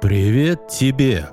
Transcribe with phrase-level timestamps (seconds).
[0.00, 1.28] Привет тебе!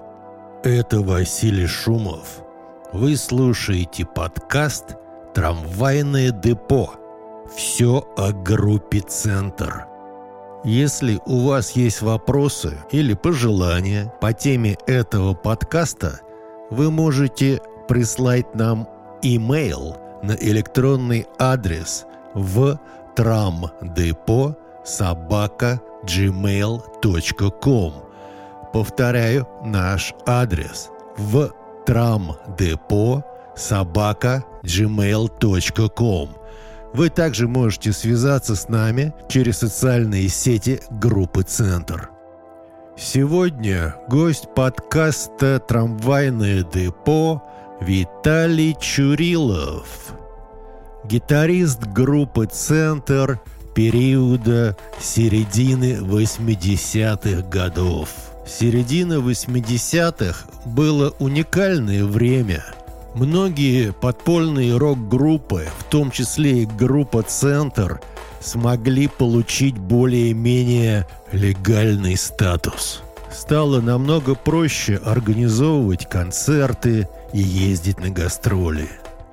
[0.61, 2.43] Это Василий Шумов.
[2.92, 4.97] Вы слушаете подкаст
[5.33, 6.91] «Трамвайное депо».
[7.55, 9.85] Все о группе «Центр».
[10.65, 16.20] Если у вас есть вопросы или пожелания по теме этого подкаста,
[16.70, 18.86] вы можете прислать нам
[19.21, 22.77] имейл на электронный адрес в
[23.15, 27.93] трамдепо собака gmail.com
[28.73, 31.51] Повторяю наш адрес в
[31.86, 33.23] трамдепо
[33.55, 36.30] собака gmail.com.
[36.94, 42.09] Вы также можете связаться с нами через социальные сети группы «Центр».
[42.97, 47.44] Сегодня гость подкаста «Трамвайное депо»
[47.80, 50.14] Виталий Чурилов,
[51.03, 53.39] гитарист группы «Центр»
[53.75, 58.09] периода середины 80-х годов.
[58.47, 62.64] Середина 80-х было уникальное время.
[63.14, 68.00] Многие подпольные рок-группы, в том числе и группа «Центр»,
[68.40, 73.02] смогли получить более-менее легальный статус.
[73.34, 78.88] Стало намного проще организовывать концерты и ездить на гастроли.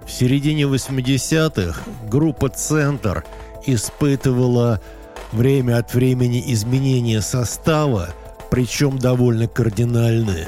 [0.05, 3.25] В середине 80-х группа «Центр»
[3.65, 4.81] испытывала
[5.31, 8.09] время от времени изменения состава–
[8.55, 10.47] причем довольно кардинальные.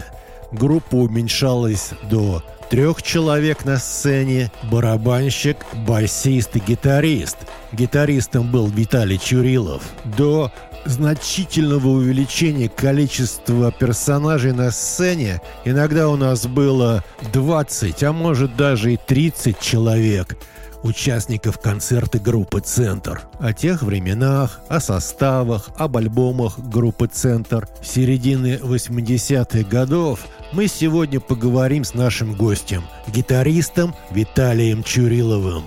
[0.53, 2.41] Группа уменьшалась до
[2.71, 7.37] трех человек на сцене, барабанщик, басист и гитарист.
[7.73, 9.83] Гитаристом был Виталий Чурилов.
[10.05, 10.53] До
[10.85, 19.01] значительного увеличения количества персонажей на сцене иногда у нас было 20, а может даже и
[19.05, 20.37] 30 человек–
[20.87, 23.23] участников концерта группы «Центр».
[23.39, 31.85] О тех временах, о составах, об альбомах группы «Центр» середины 80-х годов мы сегодня поговорим
[31.85, 35.65] с нашим гостем, гитаристом Виталием Чуриловым.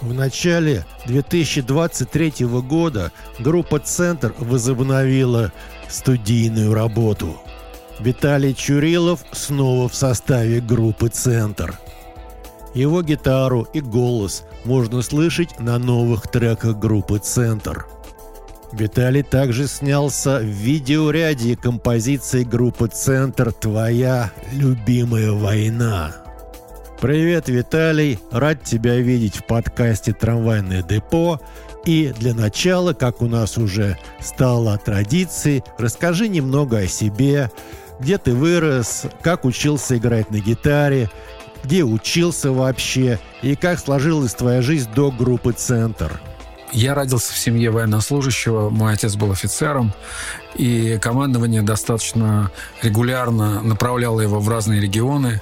[0.00, 5.52] В начале 2023 года группа «Центр» возобновила
[5.88, 7.36] студийную работу.
[7.98, 11.78] Виталий Чурилов снова в составе группы «Центр».
[12.78, 17.88] Его гитару и голос можно слышать на новых треках группы «Центр».
[18.70, 23.50] Виталий также снялся в видеоряде композиции группы «Центр.
[23.50, 26.14] Твоя любимая война».
[27.00, 28.20] Привет, Виталий!
[28.30, 31.40] Рад тебя видеть в подкасте «Трамвайное депо».
[31.84, 37.50] И для начала, как у нас уже стало традицией, расскажи немного о себе,
[37.98, 41.10] где ты вырос, как учился играть на гитаре,
[41.64, 46.20] где учился вообще и как сложилась твоя жизнь до группы «Центр».
[46.70, 49.94] Я родился в семье военнослужащего, мой отец был офицером,
[50.54, 52.50] и командование достаточно
[52.82, 55.40] регулярно направляло его в разные регионы.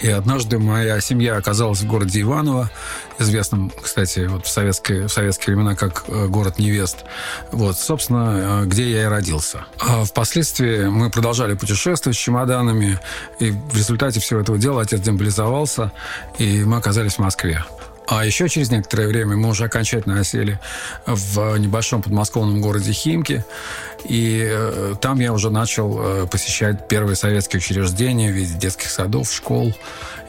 [0.00, 2.70] И однажды моя семья оказалась в городе Иваново,
[3.18, 7.04] известном, кстати, вот в, советские, в советские времена как э, город невест.
[7.52, 9.66] Вот, собственно, э, где я и родился.
[9.80, 12.98] А впоследствии мы продолжали путешествовать с чемоданами,
[13.38, 15.92] и в результате всего этого дела отец демобилизовался,
[16.38, 17.64] и мы оказались в Москве.
[18.06, 20.60] А еще через некоторое время мы уже окончательно осели
[21.06, 23.44] в небольшом подмосковном городе Химки.
[24.04, 29.32] И э, там я уже начал э, посещать первые советские учреждения в виде детских садов,
[29.32, 29.74] школ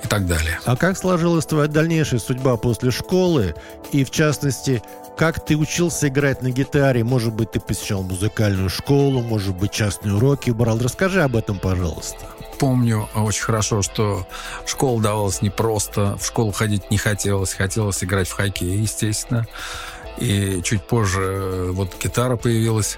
[0.04, 0.60] и так далее.
[0.66, 3.56] А как сложилась твоя дальнейшая судьба после школы?
[3.92, 4.82] И, в частности,
[5.18, 7.04] как ты учился играть на гитаре?
[7.04, 10.80] Может быть, ты посещал музыкальную школу, может быть, частные уроки брал?
[10.80, 14.28] Расскажи об этом, пожалуйста помню очень хорошо, что
[14.66, 19.48] школа давалась непросто, в школу ходить не хотелось, хотелось играть в хоккей, естественно.
[20.18, 22.98] И чуть позже э, вот гитара появилась.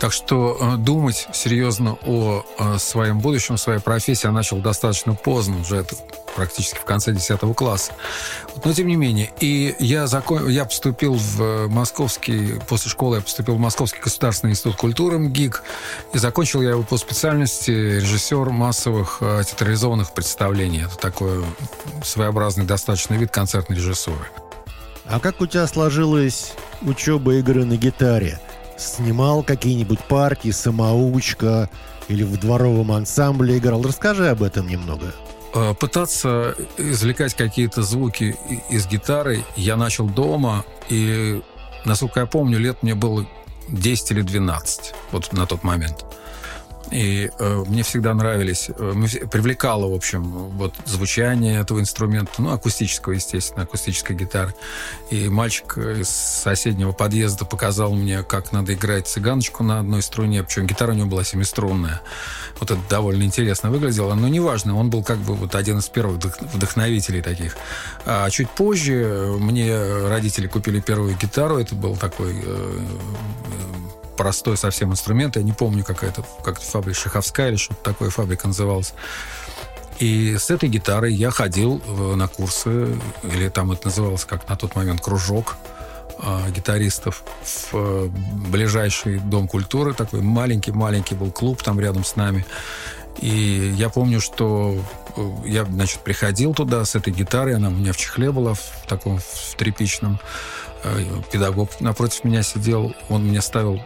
[0.00, 5.60] Так что э, думать серьезно о э, своем будущем, своей профессии я начал достаточно поздно,
[5.60, 5.94] уже это
[6.34, 7.92] практически в конце 10 класса.
[8.64, 10.48] Но тем не менее, и я, закон...
[10.48, 15.62] я поступил в московский, после школы я поступил в Московский государственный институт культуры МГИК,
[16.12, 20.82] и закончил я его по специальности режиссер массовых э, театрализованных представлений.
[20.82, 21.44] Это такой
[22.02, 24.26] своеобразный достаточно вид концертной режиссуры.
[25.06, 26.52] А как у тебя сложилась
[26.82, 28.40] учеба игры на гитаре?
[28.76, 31.70] Снимал какие-нибудь партии, самоучка
[32.08, 33.82] или в дворовом ансамбле играл?
[33.82, 35.14] Расскажи об этом немного.
[35.54, 38.36] Э, пытаться извлекать какие-то звуки
[38.70, 41.42] из гитары я начал дома, и,
[41.84, 43.26] насколько я помню, лет мне было
[43.68, 46.04] 10 или 12 вот на тот момент.
[46.94, 48.92] И э, мне всегда нравились, э,
[49.28, 54.54] привлекало, в общем, вот звучание этого инструмента, ну, акустического, естественно, акустической гитары.
[55.10, 60.68] И мальчик из соседнего подъезда показал мне, как надо играть цыганочку на одной струне, причем
[60.68, 62.00] гитара у него была семиструнная.
[62.60, 66.20] Вот это довольно интересно выглядело, но неважно, он был как бы вот один из первых
[66.52, 67.56] вдохновителей таких.
[68.06, 72.78] А чуть позже мне родители купили первую гитару, это был такой э,
[74.16, 75.36] простой совсем инструмент.
[75.36, 78.94] Я не помню, какая это как фабрика Шаховская или что-то такое фабрика называлась.
[79.98, 84.56] И с этой гитарой я ходил э, на курсы, или там это называлось как на
[84.56, 85.56] тот момент кружок
[86.18, 88.08] э, гитаристов в э,
[88.50, 92.44] ближайший дом культуры, такой маленький-маленький был клуб там рядом с нами.
[93.20, 94.76] И я помню, что
[95.44, 99.18] я, значит, приходил туда с этой гитарой, она у меня в чехле была, в таком
[99.18, 100.18] в тряпичном.
[101.30, 103.80] Педагог напротив меня сидел, он мне ставил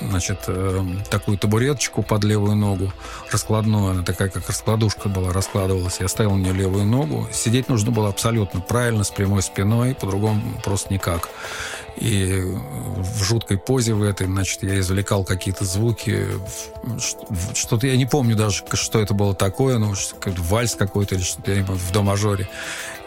[0.00, 2.92] значит, э, такую табуреточку под левую ногу,
[3.30, 5.98] раскладную, она такая, как раскладушка была, раскладывалась.
[6.00, 7.28] Я ставил на нее левую ногу.
[7.32, 11.28] Сидеть нужно было абсолютно правильно, с прямой спиной, по-другому просто никак.
[12.00, 16.26] И в жуткой позе в этой, значит, я извлекал какие-то звуки.
[17.54, 21.92] Что-то я не помню даже, что это было такое, ну, вальс какой-то или что-то, в
[21.92, 22.48] до-мажоре.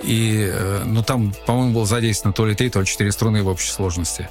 [0.04, 3.48] И, э, ну, там, по-моему, было задействовано то ли три, то ли четыре струны в
[3.48, 4.28] общей сложности.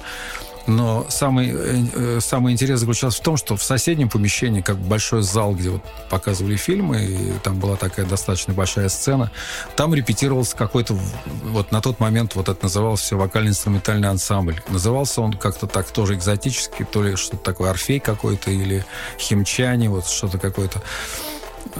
[0.67, 5.23] Но самый, э, э, самый интерес заключался в том, что в соседнем помещении, как большой
[5.23, 9.31] зал, где вот показывали фильмы, и там была такая достаточно большая сцена,
[9.75, 10.97] там репетировался какой-то,
[11.43, 14.61] вот на тот момент вот это называлось все вокально-инструментальный ансамбль.
[14.69, 18.85] Назывался он как-то так тоже экзотически, то ли что-то такое, орфей какой-то, или
[19.17, 20.81] химчане, вот что-то какое-то.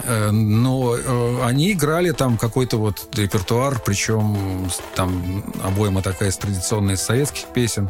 [0.04, 0.96] Э, но
[1.44, 7.88] они играли там какой-то вот репертуар, причем там обойма такая из традиционных советских песен.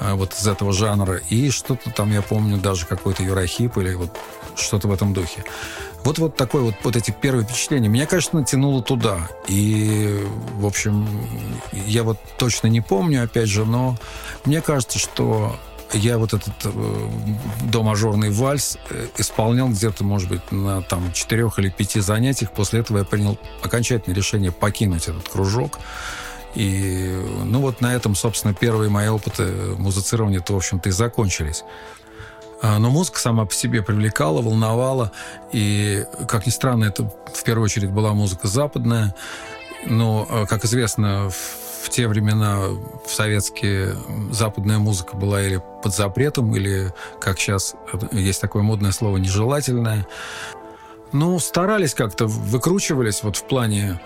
[0.00, 1.20] А, вот из этого жанра.
[1.30, 4.10] И что-то там, я помню, даже какой-то Юрахип или вот
[4.56, 5.44] что-то в этом духе.
[6.04, 7.88] Вот, вот такое вот, вот эти первые впечатления.
[7.88, 9.28] Меня, конечно, тянуло туда.
[9.48, 10.26] И,
[10.56, 11.08] в общем,
[11.72, 13.96] я вот точно не помню, опять же, но
[14.44, 15.56] мне кажется, что
[15.92, 17.10] я вот этот э,
[17.62, 22.52] до-мажорный вальс э, исполнял где-то, может быть, на там четырех или пяти занятиях.
[22.52, 25.78] После этого я принял окончательное решение покинуть этот кружок.
[26.54, 29.44] И, ну, вот на этом, собственно, первые мои опыты
[29.78, 31.64] музицирования-то, в общем-то, и закончились.
[32.62, 35.12] А, но музыка сама по себе привлекала, волновала.
[35.52, 39.14] И, как ни странно, это в первую очередь была музыка западная.
[39.86, 42.60] Но, а, как известно, в те времена
[43.06, 43.94] в советские
[44.30, 47.74] западная музыка была или под запретом, или, как сейчас
[48.12, 50.06] есть такое модное слово, нежелательное.
[51.12, 54.00] Ну, старались как-то, выкручивались вот в плане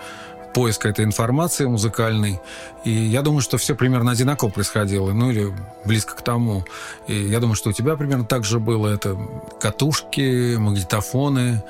[0.53, 2.39] поиска этой информации музыкальной.
[2.83, 5.53] И я думаю, что все примерно одинаково происходило, ну или
[5.85, 6.65] близко к тому.
[7.07, 8.87] И я думаю, что у тебя примерно так же было.
[8.87, 9.17] Это
[9.59, 11.63] катушки, магнитофоны,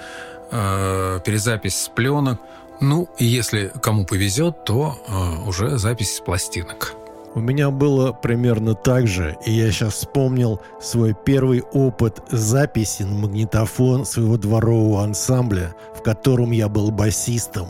[0.52, 2.40] э, перезапись с пленок.
[2.82, 6.96] Ну, и если кому повезет, то э, уже запись с пластинок.
[7.36, 13.14] У меня было примерно так же, и я сейчас вспомнил свой первый опыт записи на
[13.14, 17.68] магнитофон своего дворового ансамбля, в котором я был басистом.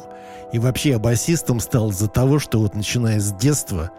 [0.52, 3.92] И вообще я басистом стал из-за того, что вот начиная с детства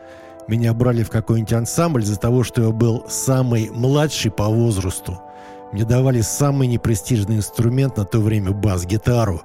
[0.48, 5.20] меня брали в какой-нибудь ансамбль из-за того, что я был самый младший по возрасту.
[5.72, 9.42] Мне давали самый непрестижный инструмент на то время бас-гитару.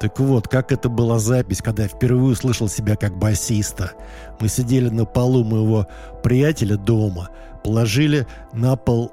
[0.00, 3.92] Так вот, как это была запись, когда я впервые услышал себя как басиста.
[4.40, 5.86] Мы сидели на полу моего
[6.24, 7.30] приятеля дома,
[7.62, 9.12] положили на пол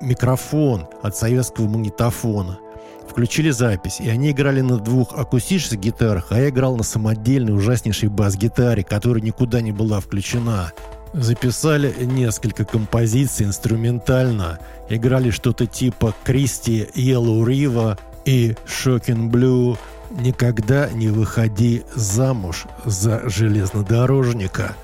[0.00, 2.60] микрофон от советского магнитофона–
[3.10, 5.12] включили запись, и они играли на двух.
[5.12, 10.72] Акустических гитарах, а я играл на самодельной ужаснейшей бас-гитаре, которая никуда не была включена.
[11.12, 19.76] Записали несколько композиций инструментально, играли что-то типа Кристи Yellow River и Shocking Blue
[20.10, 24.76] «Никогда не выходи замуж за железнодорожника»,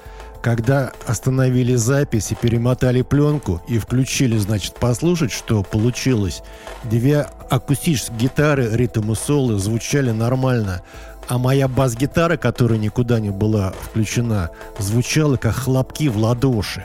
[0.46, 6.44] когда остановили запись и перемотали пленку и включили, значит, послушать, что получилось,
[6.84, 10.82] две акустические гитары, ритм соло звучали нормально,
[11.26, 16.84] а моя бас-гитара, которая никуда не была включена, звучала как хлопки в ладоши.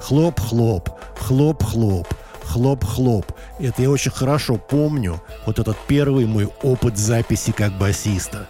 [0.00, 2.08] Хлоп-хлоп, хлоп-хлоп,
[2.42, 3.26] хлоп-хлоп.
[3.58, 8.46] Это я очень хорошо помню, вот этот первый мой опыт записи как басиста.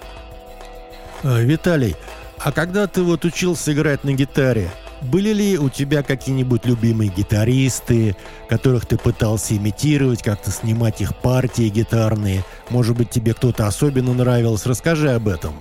[1.25, 1.97] Э, Виталий,
[2.45, 4.71] а когда ты вот учился играть на гитаре,
[5.01, 8.17] были ли у тебя какие-нибудь любимые гитаристы,
[8.51, 12.45] которых ты пытался имитировать, как-то снимать их партии гитарные?
[12.69, 14.69] Может быть, тебе кто-то особенно нравился?
[14.69, 15.55] Расскажи об этом.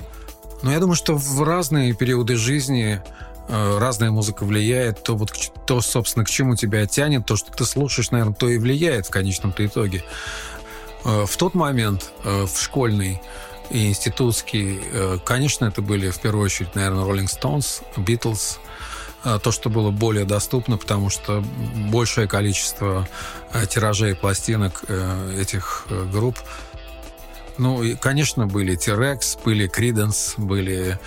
[0.61, 3.01] Ну, я думаю, что в разные периоды жизни
[3.47, 5.31] э, разная музыка влияет, то вот
[5.65, 9.09] то, собственно, к чему тебя тянет, то, что ты слушаешь, наверное, то и влияет в
[9.09, 10.03] конечном-то итоге.
[11.05, 13.21] Э, в тот момент, э, в школьный
[13.69, 18.57] и институтский, э, конечно, это были в первую очередь, наверное, Rolling Stones, Beatles,
[19.41, 21.41] то, что было более доступно, потому что
[21.89, 23.07] большее количество
[23.69, 24.83] тиражей пластинок
[25.37, 26.37] этих групп
[27.57, 30.99] ну, и, конечно, были T-Rex, были Creedence, были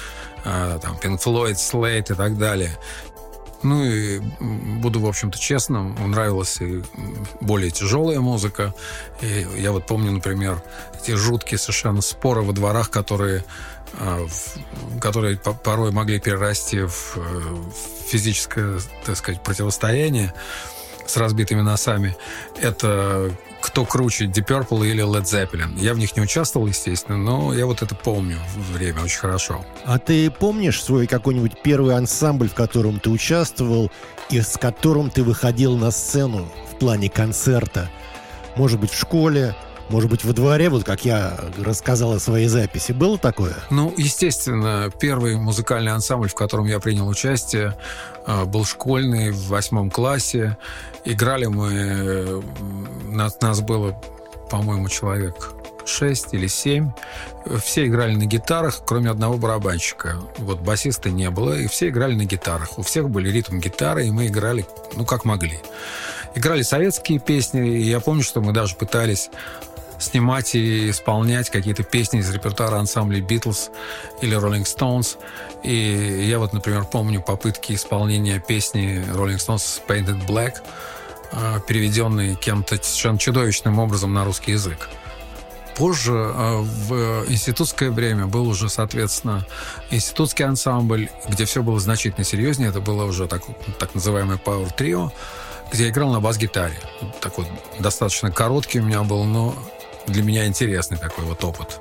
[0.45, 2.79] там Pink Floyd, Slate и так далее.
[3.63, 4.21] Ну и
[4.81, 6.83] буду, в общем-то, честным, нравилась и
[7.41, 8.75] более тяжелая музыка.
[9.23, 10.63] И я вот помню, например,
[11.01, 13.45] эти жуткие совершенно споры во дворах, которые
[13.95, 14.27] а,
[15.01, 17.41] которые порой могли перерасти в э,
[18.09, 20.35] физическое, так сказать, противостояние
[21.07, 22.17] с разбитыми носами.
[22.61, 23.31] Это
[23.67, 25.79] кто круче, Deep Purple или Led Zeppelin.
[25.79, 28.39] Я в них не участвовал, естественно, но я вот это помню
[28.73, 29.65] время очень хорошо.
[29.85, 33.91] А ты помнишь свой какой-нибудь первый ансамбль, в котором ты участвовал
[34.31, 37.91] и с которым ты выходил на сцену в плане концерта?
[38.55, 39.57] Может быть, в школе,
[39.89, 42.93] может быть, во дворе, вот как я рассказал о своей записи.
[42.93, 43.55] Было такое?
[43.71, 47.77] Ну, естественно, первый музыкальный ансамбль, в котором я принял участие,
[48.27, 50.57] э, был школьный, в восьмом классе.
[51.05, 51.73] Играли мы...
[51.73, 52.43] Э,
[53.05, 54.01] нас, нас было,
[54.51, 55.53] по-моему, человек
[55.87, 56.91] шесть или семь.
[57.63, 60.17] Все играли на гитарах, кроме одного барабанщика.
[60.39, 62.79] Вот басиста не было, и все играли на гитарах.
[62.79, 64.67] У всех были ритм гитары, и мы играли,
[64.97, 65.61] ну, как могли.
[66.35, 69.31] Играли советские песни, и я помню, что мы даже пытались
[69.99, 73.71] снимать и исполнять какие-то песни из репертуара ансамблей Beatles
[74.21, 75.19] или Rolling Stones.
[75.63, 80.57] И я вот, например, помню попытки исполнения песни Rolling Stones Painted Black,
[81.33, 84.89] а, переведенной кем-то совершенно чудовищным образом на русский язык.
[85.77, 89.47] Позже, а, в институтское время, был уже, соответственно,
[89.91, 92.71] институтский ансамбль, где все было значительно серьезнее.
[92.71, 93.43] Это было уже так,
[93.79, 95.11] так называемое Power Trio,
[95.71, 96.79] где я играл на бас-гитаре.
[97.21, 97.47] Такой
[97.79, 99.55] достаточно короткий у меня был, но
[100.07, 101.81] для меня интересный такой вот опыт.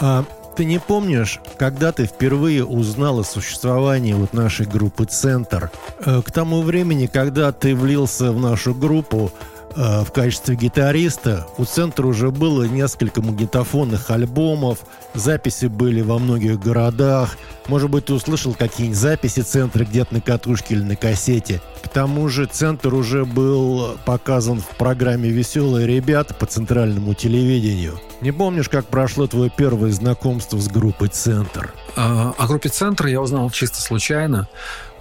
[0.00, 0.24] А
[0.56, 5.70] ты не помнишь, когда ты впервые узнал о существовании вот нашей группы «Центр»?
[5.98, 9.32] Э, к тому времени, когда ты влился в нашу группу,
[9.76, 11.46] в качестве гитариста.
[11.58, 14.80] У центра уже было несколько магнитофонных альбомов,
[15.14, 17.36] записи были во многих городах.
[17.66, 21.60] Может быть, ты услышал какие-нибудь записи центра где-то на катушке или на кассете.
[21.82, 27.98] К тому же центр уже был показан в программе «Веселые ребята» по центральному телевидению.
[28.20, 31.72] Не помнишь, как прошло твое первое знакомство с группой «Центр»?
[31.96, 34.48] А, о группе «Центр» я узнал чисто случайно.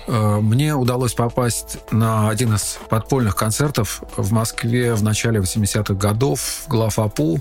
[0.07, 6.39] Э, мне удалось попасть на один из подпольных концертов в Москве в начале 80-х годов
[6.39, 7.39] в Главапу.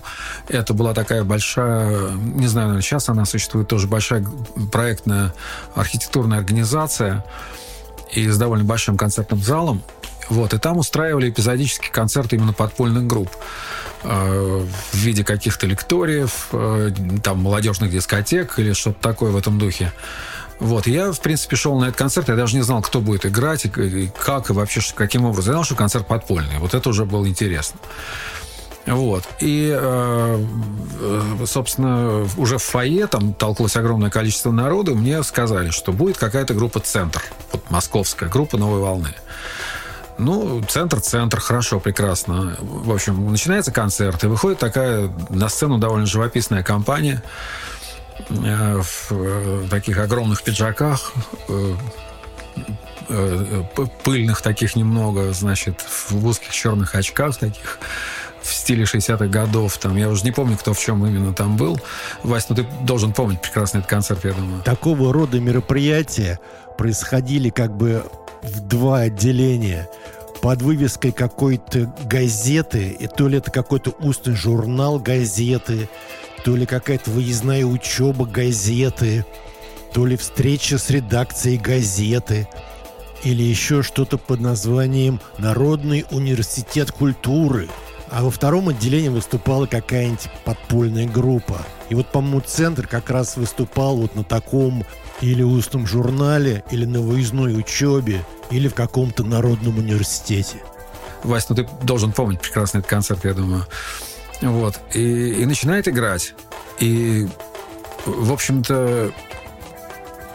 [0.49, 4.25] Это была такая большая, не знаю, сейчас она существует тоже, большая
[4.71, 5.35] проектная
[5.75, 7.25] архитектурная организация
[8.13, 9.83] и с довольно большим концертным залом.
[10.29, 13.29] Вот, и там устраивали эпизодические концерты именно подпольных групп
[14.05, 16.91] э, в виде каких-то лекториев, э,
[17.23, 19.93] там, молодежных дискотек или что-то такое в этом духе.
[20.59, 23.65] Вот, я, в принципе, шел на этот концерт, я даже не знал, кто будет играть,
[23.65, 25.51] и, как, и вообще каким образом.
[25.51, 26.59] Я знал, что концерт подпольный.
[26.59, 27.81] Вот это уже было интересно.
[28.87, 29.25] Вот.
[29.41, 30.45] И, э,
[31.47, 34.95] собственно, уже в фойе там толклось огромное количество народу.
[34.95, 37.23] Мне сказали, что будет какая-то группа «Центр».
[37.53, 39.15] Вот московская группа «Новой волны».
[40.19, 42.57] Ну, центр, центр, хорошо, прекрасно.
[42.61, 47.23] В общем, начинается концерт, и выходит такая на сцену довольно живописная компания–
[48.29, 51.13] в э, таких огромных пиджаках,
[51.49, 51.75] э,
[54.05, 57.79] пыльных таких немного, значит, в узких черных очках таких,
[58.43, 59.77] в стиле 60-х годов.
[59.79, 61.79] Там, я уже не помню, кто в чем именно там был.
[62.23, 64.63] Вась, ну ты должен помнить прекрасный этот концерт, я думаю.
[64.63, 66.39] Такого рода мероприятия
[66.77, 68.05] происходили как бы
[68.43, 69.89] в два отделения
[70.41, 75.89] под вывеской какой-то газеты, и то ли это какой-то устный журнал газеты,
[76.45, 79.25] то ли какая-то выездная учеба газеты,
[79.93, 82.49] то ли встреча с редакцией газеты,
[83.23, 87.69] или еще что-то под названием «Народный университет культуры».
[88.11, 91.65] А во втором отделении выступала какая-нибудь подпольная группа.
[91.89, 94.85] И вот, по-моему, центр как раз выступал вот на таком
[95.23, 100.63] или устном журнале, или на выездной учебе, или в каком-то народном университете.
[101.23, 103.67] Вась, ну ты должен помнить прекрасный этот концерт, я думаю.
[104.43, 104.79] Вот.
[104.93, 106.35] И, и начинает играть.
[106.81, 107.29] И,
[108.05, 109.13] в общем-то,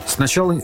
[0.06, 0.60] сначала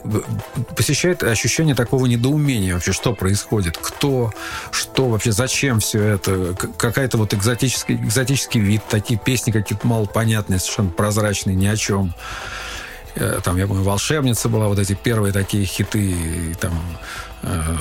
[0.76, 4.32] посещает ощущение такого недоумения вообще, что происходит, кто,
[4.70, 10.90] что вообще, зачем все это, какая-то вот экзотический, экзотический вид, такие песни какие-то малопонятные, совершенно
[10.90, 12.14] прозрачные, ни о чем.
[13.16, 16.72] Э, там, я помню, «Волшебница» была, вот эти первые такие хиты, там,
[17.42, 17.76] э,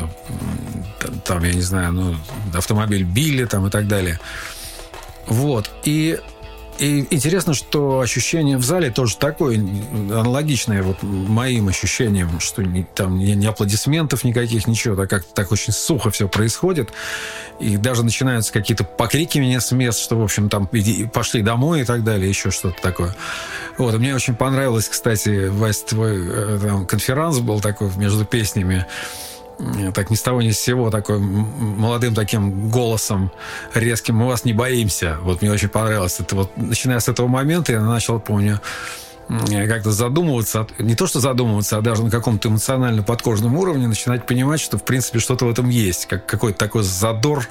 [1.25, 2.15] там, я не знаю, ну,
[2.53, 4.20] автомобиль Билли там и так далее.
[5.27, 5.70] Вот.
[5.84, 6.20] И
[6.80, 13.20] и интересно, что ощущение в зале тоже такое, аналогичное вот моим ощущениям, что не, там
[13.20, 16.92] ни, ни аплодисментов никаких, ничего, так как так очень сухо все происходит.
[17.60, 21.86] И даже начинаются какие-то покрикивания с мест, что, в общем, там иди, пошли домой и
[21.86, 23.15] так далее, еще что-то такое.
[23.77, 28.88] Вот, мне очень понравилось, кстати, Вась, твой э, там, конферанс был такой между песнями
[29.93, 33.31] так ни с того ни с сего такой молодым таким голосом
[33.74, 37.72] резким мы вас не боимся вот мне очень понравилось это вот начиная с этого момента
[37.72, 38.60] я начал помню
[39.27, 44.60] как-то задумываться, не то что задумываться, а даже на каком-то эмоционально подкожном уровне начинать понимать,
[44.60, 47.48] что в принципе что-то в этом есть, как какой-то такой задор,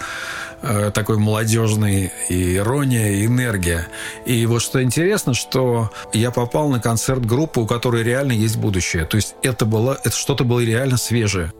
[0.62, 3.88] э, такой молодежный, и ирония, и энергия.
[4.26, 9.04] И вот что интересно, что я попал на концерт группы, у которой реально есть будущее.
[9.06, 11.52] То есть это было, это что-то было реально свежее.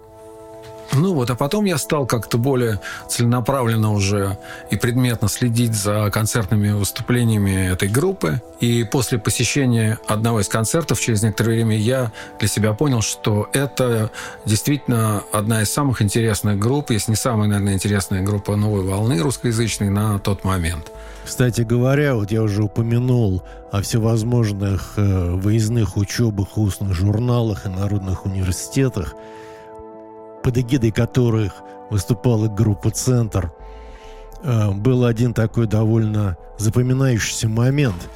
[0.95, 4.37] Ну вот, а потом я стал как-то более целенаправленно уже
[4.71, 8.43] и предметно следить за концертными выступлениями этой группы.
[8.61, 14.11] И после посещения одного из концертов через некоторое время я для себя понял, что это
[14.45, 19.89] действительно одна из самых интересных групп, если не самая, наверное, интересная группа новой волны русскоязычной
[19.89, 20.93] на тот момент.
[21.25, 28.27] Кстати говоря, вот я уже упомянул о всевозможных э, выездных учебах, устных журналах и народных
[28.27, 29.15] университетах–
[30.43, 31.53] под эгидой которых
[31.91, 33.53] выступала группа «Центр»,
[34.43, 38.09] э, был один такой довольно запоминающийся момент.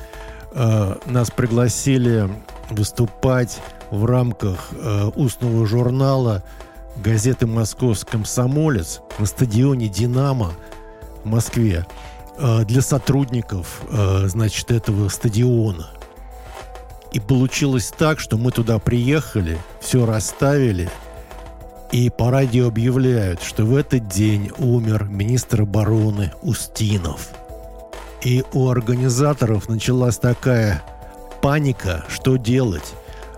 [0.52, 2.28] Э, нас пригласили
[2.70, 6.42] выступать в рамках э, устного журнала
[6.96, 10.52] газеты «Московский комсомолец» на стадионе «Динамо»
[11.22, 11.86] в Москве
[12.66, 13.80] для сотрудников,
[14.26, 15.88] значит, этого стадиона.
[17.12, 20.90] И получилось так, что мы туда приехали, все расставили–
[21.92, 27.30] и по радио объявляют, что в этот день умер министр обороны Устинов.
[28.22, 30.82] И у организаторов началась такая
[31.42, 32.94] паника, что делать.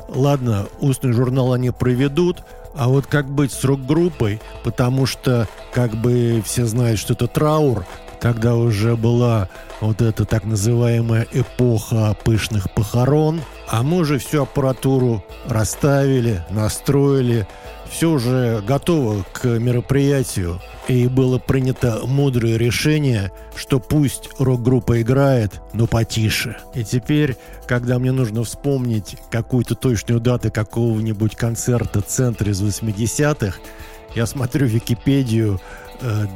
[0.09, 2.39] Ладно, устный журнал они проведут,
[2.75, 7.85] а вот как быть с рок-группой, потому что как бы все знают, что это траур,
[8.21, 9.49] тогда уже была
[9.81, 17.47] вот эта так называемая эпоха пышных похорон, а мы уже всю аппаратуру расставили, настроили,
[17.91, 25.87] все уже готово к мероприятию, и было принято мудрое решение, что пусть рок-группа играет, но
[25.87, 26.57] потише.
[26.75, 33.59] И теперь, когда мне нужно вспомнить какую-то точную дату какого-нибудь концерта центра из 80-х,
[34.15, 35.61] я смотрю Википедию,
[36.01, 36.27] э,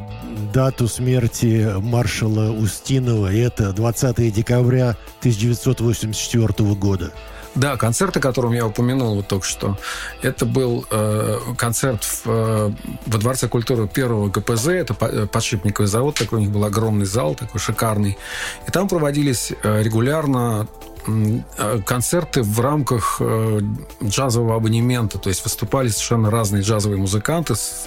[0.53, 7.13] дату смерти маршала Устинова, это 20 декабря 1984 года.
[7.55, 9.79] Да, концерт, о котором я упомянул вот только что,
[10.23, 12.71] это был э, концерт в, э,
[13.07, 17.35] во Дворце культуры первого ГПЗ, это э, подшипниковый завод, такой у них был огромный зал,
[17.35, 18.17] такой шикарный.
[18.67, 20.67] И там проводились э, регулярно
[21.85, 23.61] концерты в рамках э,
[24.03, 27.87] джазового абонемента, то есть выступали совершенно разные джазовые музыканты с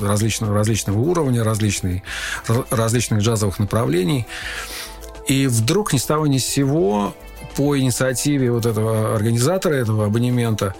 [0.00, 2.02] различного, различного уровня, различные,
[2.70, 4.26] различных джазовых направлений.
[5.26, 7.14] И вдруг ни с того ни с сего
[7.56, 10.74] по инициативе вот этого организатора этого абонемента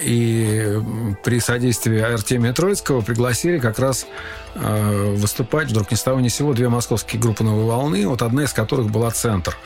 [0.00, 0.80] и
[1.24, 4.06] при содействии Артемия Троицкого пригласили как раз
[4.54, 8.22] э, выступать вдруг ни с того ни с сего две московские группы «Новой волны», вот
[8.22, 9.56] одна из которых была «Центр».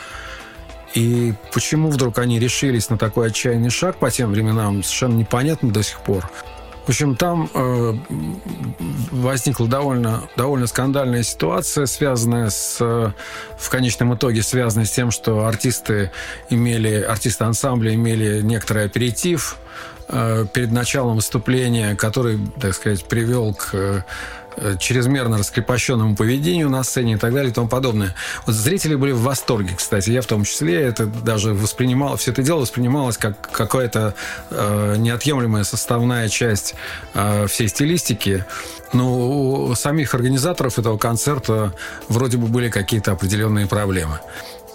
[0.94, 5.83] И почему вдруг они решились на такой отчаянный шаг по тем временам, совершенно непонятно до
[5.83, 6.31] сих пор.
[6.85, 7.94] В общем, там э,
[9.12, 16.11] возникла довольно, довольно скандальная ситуация, связанная с, в конечном итоге, связанная с тем, что артисты
[16.50, 19.59] имели, артисты ансамбля имели некоторый аперитив
[20.09, 24.02] э, перед началом выступления, который, так сказать, привел к Э,
[24.78, 28.14] чрезмерно раскрепощенному поведению на сцене и так далее и тому подобное.
[28.46, 32.42] Вот зрители были в восторге, кстати, я в том числе, это даже воспринимал, все это
[32.42, 34.14] дело воспринималось как какая-то
[34.50, 36.74] э, неотъемлемая составная часть
[37.14, 38.44] э, всей стилистики.
[38.92, 41.72] Но у самих организаторов этого концерта
[42.08, 44.20] вроде бы были какие-то определенные проблемы.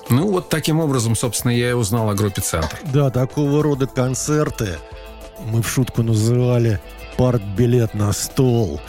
[0.10, 2.80] Ну, вот таким образом, собственно, я и узнал о группе «Центр».
[2.86, 4.78] Да, такого рода концерты
[5.46, 6.80] мы в шутку называли
[7.18, 8.82] «партбилет на стол».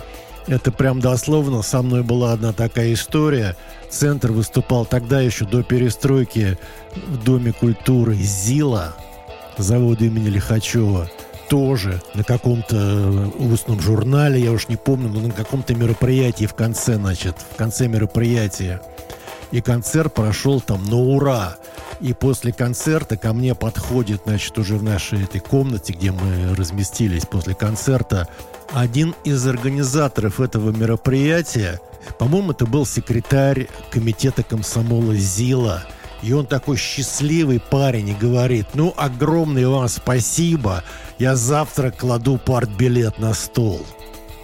[0.49, 1.63] Это прям дословно.
[1.63, 3.55] Со мной была одна такая история.
[3.91, 6.59] Центр выступал тогда еще до перестройки
[6.95, 8.95] в Доме культуры ЗИЛа,
[9.59, 11.11] завода имени Лихачева.
[11.51, 16.55] Тоже на каком-то э, устном журнале, я уж не помню, но на каком-то мероприятии в
[16.55, 18.83] конце, значит, в конце мероприятия.
[19.51, 21.57] И концерт прошел там на ура.
[22.01, 27.25] И после концерта ко мне подходит, значит, уже в нашей этой комнате, где мы разместились
[27.27, 28.29] после концерта,
[28.73, 31.81] один из организаторов этого мероприятия
[32.19, 35.85] По-моему, это был секретарь комитета комсомола ЗИЛа.
[36.23, 40.83] И он такой счастливый парень и говорит, ну, огромное вам спасибо,
[41.19, 43.87] я завтра кладу партбилет на стол.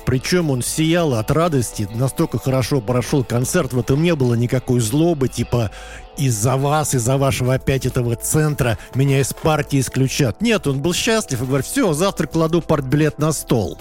[0.05, 5.29] Причем он сиял от радости, настолько хорошо прошел концерт, в этом не было никакой злобы,
[5.29, 5.71] типа
[6.17, 10.40] из-за вас, из-за вашего опять этого центра меня из партии исключат.
[10.40, 13.79] Нет, он был счастлив и говорит, все, завтра кладу партбилет на стол.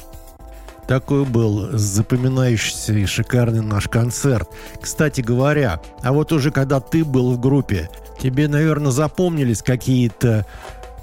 [0.87, 4.49] Такой был запоминающийся и шикарный наш концерт.
[4.81, 10.45] Кстати говоря, а вот уже когда ты был в группе, тебе, наверное, запомнились какие-то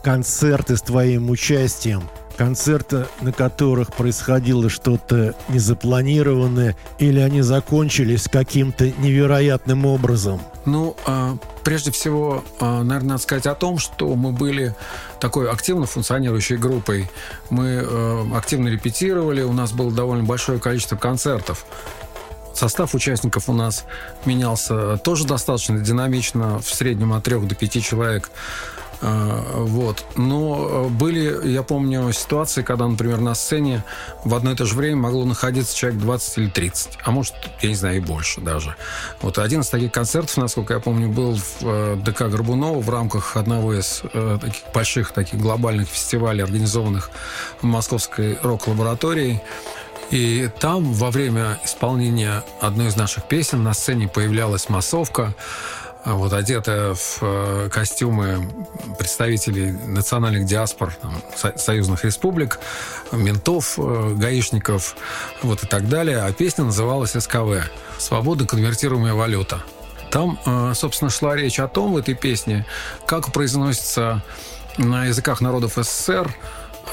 [0.02, 2.02] концерты с твоим участием–
[2.40, 10.40] концерты, на которых происходило что-то незапланированное, или они закончились каким-то невероятным образом?
[10.64, 14.74] Ну, э, прежде всего, э, наверное, надо сказать о том, что мы были
[15.20, 17.10] такой активно функционирующей группой.
[17.50, 21.66] Мы э, активно репетировали, у нас было довольно большое количество концертов.
[22.54, 23.84] Состав участников у нас
[24.24, 30.04] менялся тоже достаточно динамично, в среднем от трех до пяти человек а, вот.
[30.16, 33.84] Но были, я помню, ситуации, когда, например, на сцене
[34.24, 37.68] в одно и то же время могло находиться человек 20 или 30, а может, я
[37.68, 38.76] не знаю, и больше даже.
[39.22, 43.36] Вот один из таких концертов, насколько я помню, был в э, ДК Горбунова в рамках
[43.36, 47.10] одного из э, таких больших, таких глобальных фестивалей, организованных
[47.60, 49.42] в Московской рок-лаборатории.
[50.10, 55.34] И там во время исполнения одной из наших песен на сцене появлялась массовка, а
[56.04, 58.50] вот одетая в э, костюмы
[58.98, 61.22] представителей национальных диаспор там,
[61.56, 62.58] союзных республик,
[63.12, 64.96] ментов, э, гаишников
[65.42, 66.22] вот и так далее.
[66.22, 69.62] А песня называлась СКВ «Свобода конвертируемая валюта».
[70.10, 72.66] Там, э, собственно, шла речь о том в этой песне,
[73.06, 74.22] как произносится
[74.78, 76.34] на языках народов СССР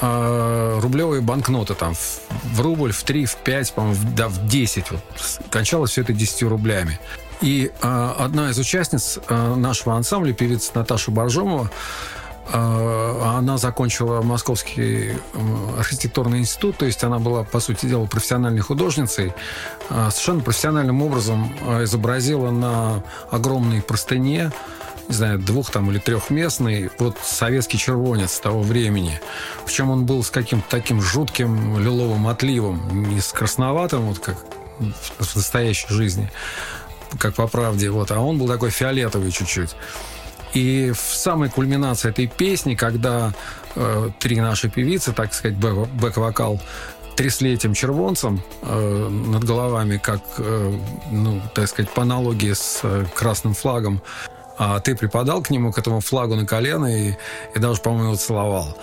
[0.00, 4.92] рублевые банкноты там в рубль, в 3, в 5, по-моему, да, в 10.
[4.92, 5.00] Вот.
[5.50, 7.00] Кончалось все это 10 рублями.
[7.40, 11.70] И э, одна из участниц э, нашего ансамбля, певица Наташа Боржомова,
[12.52, 15.12] э, она закончила Московский
[15.78, 19.32] архитектурный институт, то есть она была, по сути дела, профессиональной художницей.
[19.88, 24.50] Совершенно профессиональным образом изобразила на огромной простыне
[25.08, 29.20] не знаю, двух там или трехместный, вот советский червонец того времени.
[29.64, 34.36] Причем он был с каким-то таким жутким лиловым отливом, не с красноватым, вот как
[34.78, 36.30] в настоящей жизни,
[37.18, 39.74] как по правде, вот, а он был такой фиолетовый чуть-чуть.
[40.54, 43.32] И в самой кульминации этой песни, когда
[43.74, 46.60] э, три наши певицы, так сказать, бэк-вокал,
[47.16, 50.78] трясли этим червонцем э, над головами, как, э,
[51.10, 54.00] ну, так сказать, по аналогии с э, красным флагом,
[54.56, 57.14] а ты припадал к нему, к этому флагу на колено и,
[57.54, 58.78] и даже, по-моему, целовал.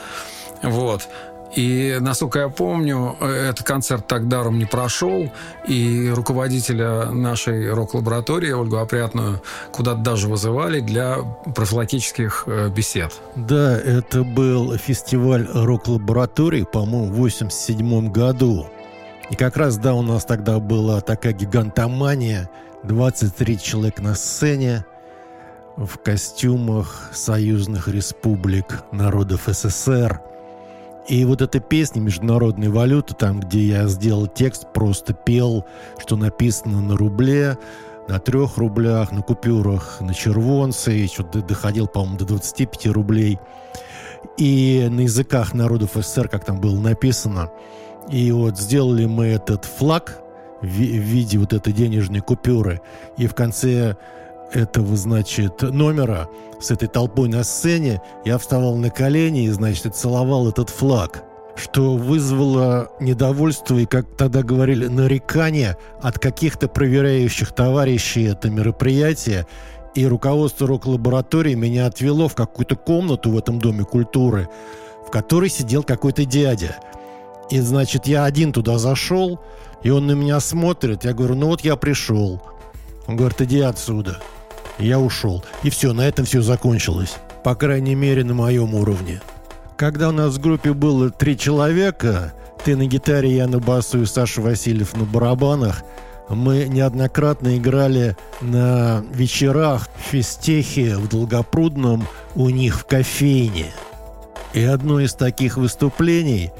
[0.62, 1.08] Вот.
[1.54, 5.32] И, насколько я помню, этот концерт так даром не прошел,
[5.68, 11.18] и руководителя нашей рок-лаборатории, Ольгу Опрятную, куда-то даже вызывали для
[11.56, 13.14] профилактических э, бесед.
[13.36, 18.68] Да, это был фестиваль рок-лабораторий, по-моему, в 87 году.
[19.30, 22.50] И как раз, да, у нас тогда была такая гигантомания,
[22.84, 24.86] 23 человека на сцене,
[25.78, 30.22] в костюмах союзных республик народов СССР–
[31.08, 35.66] и вот эта песня «Международная валюта», там, где я сделал текст, просто пел,
[36.00, 37.58] что написано на рубле,
[38.08, 43.40] на трех рублях, на купюрах, на червонце, что-то доходил, по-моему, до 25 рублей.
[44.38, 47.52] И на языках народов СССР, как там было написано.
[48.10, 50.20] И вот сделали мы этот флаг
[50.62, 52.82] в виде вот этой денежной купюры.
[53.18, 53.98] И в конце
[54.52, 56.30] этого, значит, номера
[56.60, 61.24] с этой толпой на сцене, я вставал на колени и, значит, целовал этот флаг
[61.56, 69.48] что вызвало недовольство и, как тогда говорили, нарекания от каких-то проверяющих товарищей это мероприятие.
[69.94, 74.50] И руководство рок-лаборатории меня отвело в какую-то комнату в этом Доме культуры,
[75.08, 76.76] в которой сидел какой-то дядя.
[77.50, 79.40] И, значит, я один туда зашел,
[79.84, 81.06] и он на меня смотрит.
[81.06, 82.42] Я говорю, ну вот я пришел.
[83.08, 84.20] Он говорит, иди отсюда.
[84.78, 85.44] Я ушел.
[85.64, 87.16] И все, на этом все закончилось.
[87.44, 89.22] По крайней мере, на моем уровне.
[89.78, 94.06] Когда у нас в группе было три человека, ты на гитаре, я на басу и
[94.06, 95.84] Саша Васильев на барабанах,
[96.30, 103.72] мы неоднократно играли на вечерах в физтехе в Долгопрудном у них в кофейне.
[104.54, 106.52] И одно из таких выступлений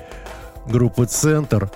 [0.68, 1.72] группы «Центр»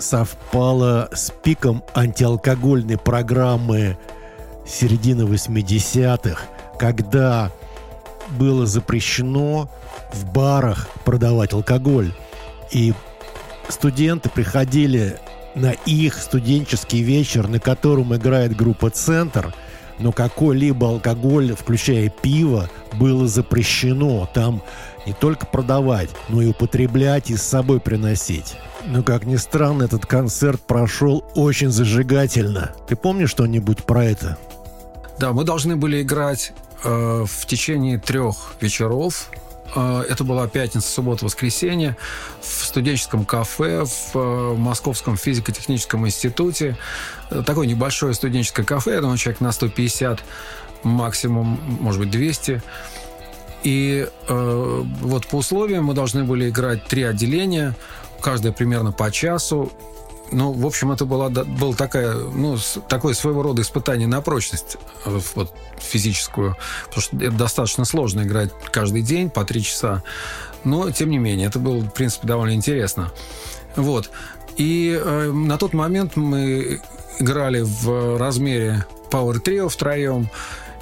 [0.00, 3.98] совпало с пиком антиалкогольной программы
[4.66, 6.42] середины 80-х,
[6.78, 7.50] когда
[8.38, 9.68] было запрещено
[10.12, 12.12] в барах продавать алкоголь.
[12.70, 12.94] И
[13.68, 15.18] студенты приходили
[15.54, 19.54] на их студенческий вечер, на котором играет группа «Центр»,
[19.98, 24.28] но какой-либо алкоголь, включая пиво, было запрещено.
[24.32, 24.62] Там
[25.06, 28.56] не только продавать, но и употреблять и с собой приносить.
[28.86, 32.72] Но, как ни странно, этот концерт прошел очень зажигательно.
[32.88, 34.38] Ты помнишь что-нибудь про это?
[35.18, 39.30] Да, мы должны были играть э, в течение трех вечеров.
[39.74, 41.96] Э, это была пятница, суббота, воскресенье
[42.40, 46.76] в студенческом кафе в э, Московском физико-техническом институте.
[47.30, 50.20] Э, такое небольшое студенческое кафе, я думаю, человек на 150,
[50.82, 52.62] максимум, может быть, 200.
[53.62, 57.74] И э, вот по условиям мы должны были играть три отделения,
[58.20, 59.72] каждое примерно по часу.
[60.32, 62.56] Ну, в общем, это была, было такая, ну,
[62.88, 68.50] такое своего рода испытание на прочность э, вот, физическую, потому что это достаточно сложно играть
[68.70, 70.02] каждый день по три часа.
[70.64, 73.12] Но, тем не менее, это было, в принципе, довольно интересно.
[73.76, 74.10] Вот.
[74.56, 76.80] И э, на тот момент мы
[77.18, 80.28] играли в размере Power Trio втроем.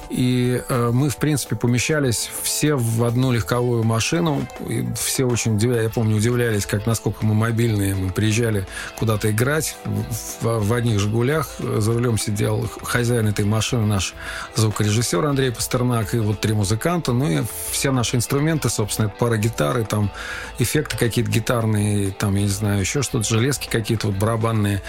[0.09, 4.47] И э, мы, в принципе, помещались все в одну легковую машину.
[4.67, 7.93] И все очень удивлялись, я помню, удивлялись, как насколько мы мобильные.
[7.95, 8.65] Мы приезжали
[8.97, 9.77] куда-то играть
[10.41, 11.47] в, в одних «Жигулях».
[11.59, 14.15] За рулем сидел хозяин этой машины, наш
[14.55, 17.13] звукорежиссер Андрей Пастернак, и вот три музыканта.
[17.13, 20.11] Ну и все наши инструменты, собственно, это пара гитары, там
[20.57, 24.81] эффекты какие-то гитарные, там, я не знаю, еще что-то, железки какие-то вот барабанные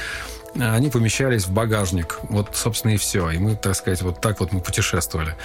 [0.55, 2.19] они помещались в багажник.
[2.23, 3.31] Вот, собственно, и все.
[3.31, 5.37] И мы, так сказать, вот так вот мы путешествовали.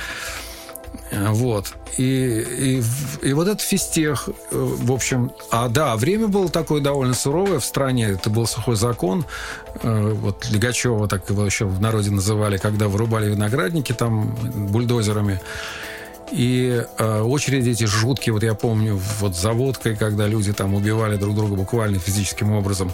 [1.11, 1.73] Вот.
[1.97, 2.03] И,
[3.21, 5.31] и, и вот этот физтех, в общем...
[5.51, 8.07] А да, время было такое довольно суровое в стране.
[8.09, 9.25] Это был сухой закон.
[9.81, 14.35] Э, вот Легачева так его еще в народе называли, когда вырубали виноградники там
[14.71, 15.39] бульдозерами.
[16.31, 21.17] И э, очереди эти жуткие, вот я помню, вот за водкой, когда люди там убивали
[21.17, 22.91] друг друга буквально физическим образом.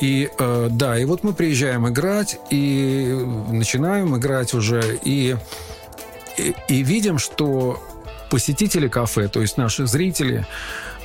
[0.00, 3.12] И э, да, и вот мы приезжаем играть, и
[3.50, 5.36] начинаем играть уже, и,
[6.36, 7.82] и, и видим, что
[8.30, 10.46] посетители кафе, то есть наши зрители,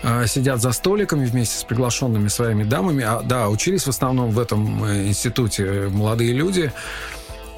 [0.03, 3.03] э, сидят за столиками вместе с приглашенными своими дамами.
[3.03, 6.71] А, да, учились в основном в этом э, институте молодые люди.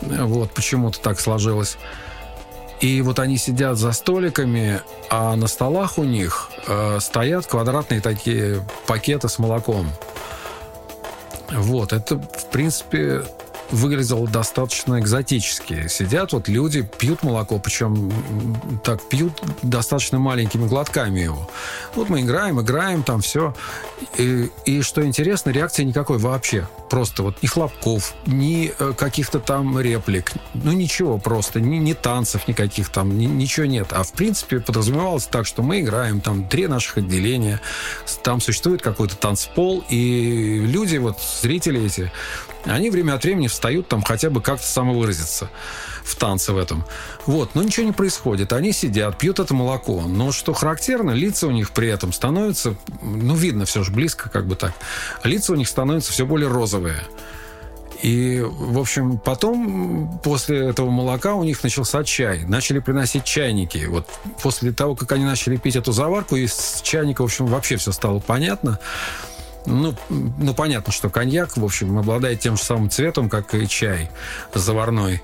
[0.02, 1.78] Вот почему-то так сложилось.
[2.82, 8.66] И вот они сидят за столиками, а на столах у них э, стоят квадратные такие
[8.86, 9.88] пакеты с молоком.
[11.52, 13.24] Вот, это, в принципе,
[13.72, 15.88] выглядело достаточно экзотически.
[15.88, 18.12] Сидят вот люди, пьют молоко, причем
[18.84, 21.50] так пьют достаточно маленькими глотками его.
[21.96, 23.54] Вот мы играем, играем, там все.
[24.18, 26.68] И, и что интересно, реакции никакой вообще.
[26.90, 32.48] Просто вот ни хлопков, ни э, каких-то там реплик, ну ничего просто, ни, ни танцев
[32.48, 33.88] никаких там, ни, ничего нет.
[33.92, 37.60] А в принципе подразумевалось так, что мы играем, там три наших отделения,
[38.24, 42.12] там существует какой-то танцпол, и люди, вот зрители эти,
[42.66, 45.50] они время от времени встают там хотя бы как-то самовыразиться
[46.04, 46.86] в танце в этом.
[47.26, 48.54] Вот, но ничего не происходит.
[48.54, 50.02] Они сидят, пьют это молоко.
[50.02, 54.46] Но что характерно, лица у них при этом становятся, ну, видно все же близко, как
[54.46, 54.74] бы так.
[55.24, 57.02] Лица у них становятся все более розовые.
[58.02, 62.44] И, в общем, потом, после этого молока, у них начался чай.
[62.46, 63.86] Начали приносить чайники.
[63.86, 64.08] Вот
[64.44, 68.20] после того, как они начали пить эту заварку, из чайника, в общем, вообще все стало
[68.20, 68.80] понятно.
[69.66, 74.10] Ну, ну, понятно, что коньяк, в общем, обладает тем же самым цветом, как и чай
[74.54, 75.22] заварной.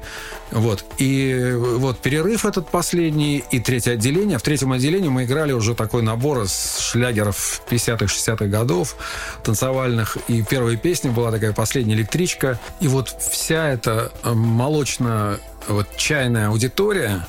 [0.52, 0.84] Вот.
[0.98, 4.38] И вот перерыв этот последний и третье отделение.
[4.38, 8.96] В третьем отделении мы играли уже такой набор из шлягеров 50-х, 60-х годов
[9.44, 10.18] танцевальных.
[10.28, 12.60] И первая песня была такая «Последняя электричка».
[12.80, 17.26] И вот вся эта молочно вот чайная аудитория,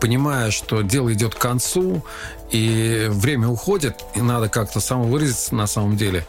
[0.00, 2.04] понимая, что дело идет к концу,
[2.50, 6.26] и время уходит, и надо как-то самовыразиться на самом деле.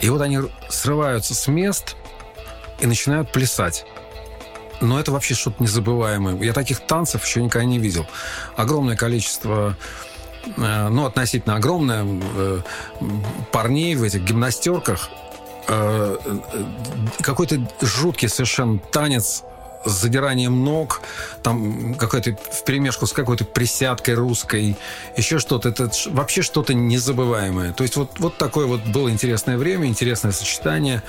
[0.00, 1.96] И вот они срываются с мест
[2.80, 3.84] и начинают плясать.
[4.80, 6.36] Но это вообще что-то незабываемое.
[6.36, 8.06] Я таких танцев еще никогда не видел.
[8.56, 9.76] Огромное количество
[10.56, 12.60] э, ну, относительно огромное э,
[13.50, 15.10] парней в этих гимнастерках.
[15.66, 16.16] Э,
[17.20, 19.42] какой-то жуткий совершенно танец
[19.84, 21.00] с задиранием ног,
[21.42, 24.76] там какой-то в перемешку с какой-то присядкой русской,
[25.16, 25.68] еще что-то.
[25.70, 27.72] Это вообще что-то незабываемое.
[27.72, 31.02] То есть вот, вот такое вот было интересное время, интересное сочетание.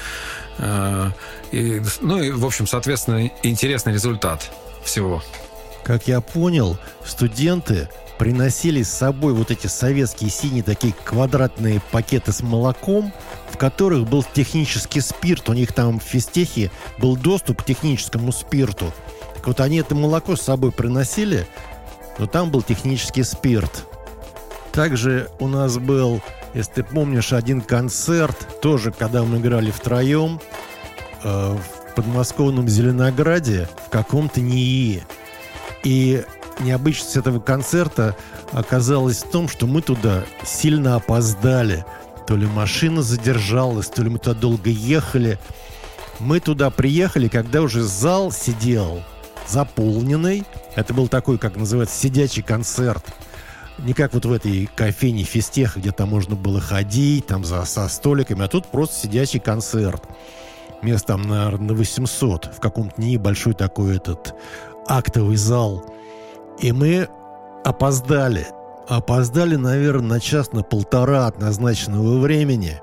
[0.57, 1.09] Э,
[1.51, 4.51] и, ну и, в общем, соответственно, интересный результат
[4.83, 5.23] всего.
[5.83, 12.41] Как я понял, студенты приносили с собой вот эти советские синие такие квадратные пакеты с
[12.41, 13.13] молоком,
[13.51, 15.49] в которых был технический спирт.
[15.49, 18.91] У них там в физтехе был доступ к техническому спирту.
[19.35, 21.47] Так вот они это молоко с собой приносили,
[22.17, 23.85] но там был технический спирт.
[24.71, 26.21] Также у нас был,
[26.53, 30.39] если ты помнишь, один концерт, тоже когда мы играли втроем.
[31.23, 35.03] э, в подмосковном Зеленограде в каком-то НИИ.
[35.83, 36.23] И
[36.59, 38.15] необычность этого концерта
[38.51, 41.85] оказалась в том, что мы туда сильно опоздали.
[42.29, 45.39] То ли машина задержалась, то ли мы туда долго ехали.
[46.19, 49.01] Мы туда приехали, когда уже зал сидел
[49.47, 50.43] заполненный.
[50.75, 53.03] Это был такой, как называется, сидячий концерт.
[53.79, 57.87] Не как вот в этой кофейне Фистех, где там можно было ходить, там за, со
[57.87, 60.03] столиками, а тут просто сидячий концерт.
[60.83, 62.57] Мест там, наверное, на 800.
[62.57, 64.35] В каком-то небольшой такой этот
[64.87, 65.83] актовый зал.
[66.59, 67.09] И мы
[67.65, 68.45] опоздали.
[68.89, 72.81] Опоздали, наверное, на час, на полтора от назначенного времени.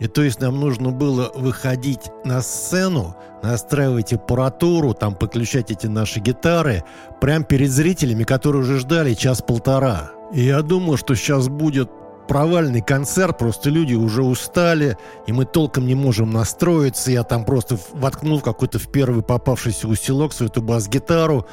[0.00, 6.18] И то есть нам нужно было выходить на сцену, настраивать аппаратуру, там подключать эти наши
[6.18, 6.82] гитары,
[7.20, 10.10] прямо перед зрителями, которые уже ждали час-полтора.
[10.34, 11.90] И я думал, что сейчас будет
[12.26, 17.10] провальный концерт, просто люди уже устали, и мы толком не можем настроиться.
[17.10, 21.46] Я там просто воткнул какой-то в первый попавшийся усилок свою эту бас-гитару.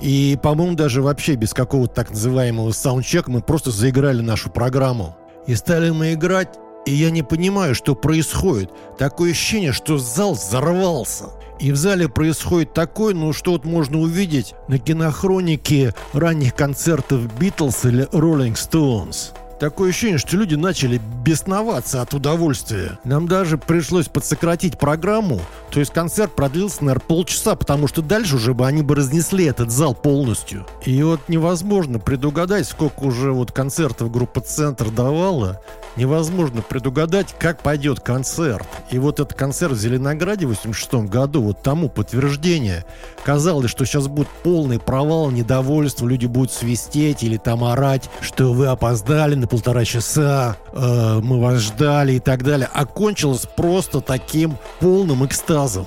[0.00, 5.16] И, по-моему, даже вообще без какого-то так называемого саундчека мы просто заиграли нашу программу.
[5.46, 8.70] И стали мы играть, и я не понимаю, что происходит.
[8.98, 11.26] Такое ощущение, что зал взорвался.
[11.60, 17.84] И в зале происходит такое, ну что вот можно увидеть на кинохронике ранних концертов Битлз
[17.84, 19.32] или Роллинг Стоунс.
[19.58, 22.98] Такое ощущение, что люди начали бесноваться от удовольствия.
[23.04, 25.40] Нам даже пришлось подсократить программу.
[25.70, 29.70] То есть концерт продлился, наверное, полчаса, потому что дальше уже бы они бы разнесли этот
[29.70, 30.66] зал полностью.
[30.84, 35.60] И вот невозможно предугадать, сколько уже вот концертов группа «Центр» давала.
[35.96, 38.66] Невозможно предугадать, как пойдет концерт.
[38.90, 42.84] И вот этот концерт в Зеленограде в 86 году, вот тому подтверждение.
[43.24, 48.66] Казалось, что сейчас будет полный провал, недовольство, люди будут свистеть или там орать, что вы
[48.66, 52.66] опоздали на полтора часа, э, мы вас ждали и так далее.
[52.72, 55.86] Окончилось просто таким полным экстазом.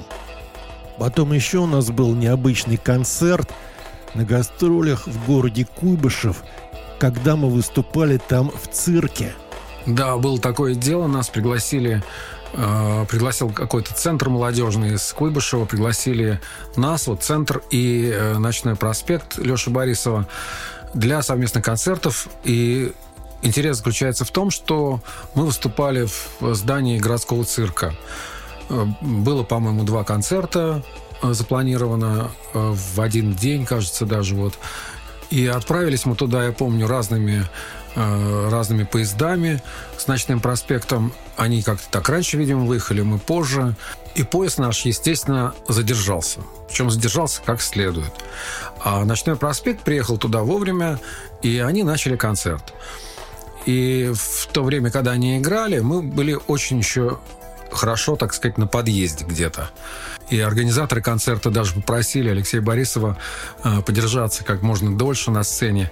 [0.99, 3.51] Потом еще у нас был необычный концерт
[4.13, 6.43] на гастролях в городе Куйбышев,
[6.99, 9.33] когда мы выступали там в цирке.
[9.87, 12.03] Да, было такое дело, нас пригласили
[12.53, 16.39] э, пригласил какой-то центр молодежный из Куйбышева, пригласили
[16.75, 20.27] нас, вот центр и э, Ночной проспект Леши Борисова
[20.93, 22.27] для совместных концертов.
[22.43, 22.91] И
[23.41, 25.01] интерес заключается в том, что
[25.35, 26.07] мы выступали
[26.39, 27.95] в здании городского цирка.
[28.69, 30.83] Э, было, по-моему, два концерта
[31.21, 34.53] э, запланировано э, в один день, кажется, даже вот.
[35.29, 37.45] И отправились мы туда, я помню, разными
[37.95, 39.63] разными поездами
[39.97, 41.13] с ночным проспектом.
[41.35, 43.75] Они как-то так раньше, видимо, выехали, мы позже.
[44.13, 46.41] И поезд наш, естественно, задержался.
[46.67, 48.11] Причем задержался как следует.
[48.83, 50.99] А ночной проспект приехал туда вовремя,
[51.41, 52.71] и они начали концерт.
[53.67, 57.19] И в то время, когда они играли, мы были очень еще
[57.69, 59.71] хорошо, так сказать, на подъезде где-то.
[60.29, 63.17] И организаторы концерта даже попросили Алексея Борисова
[63.65, 65.91] э, подержаться как можно дольше на сцене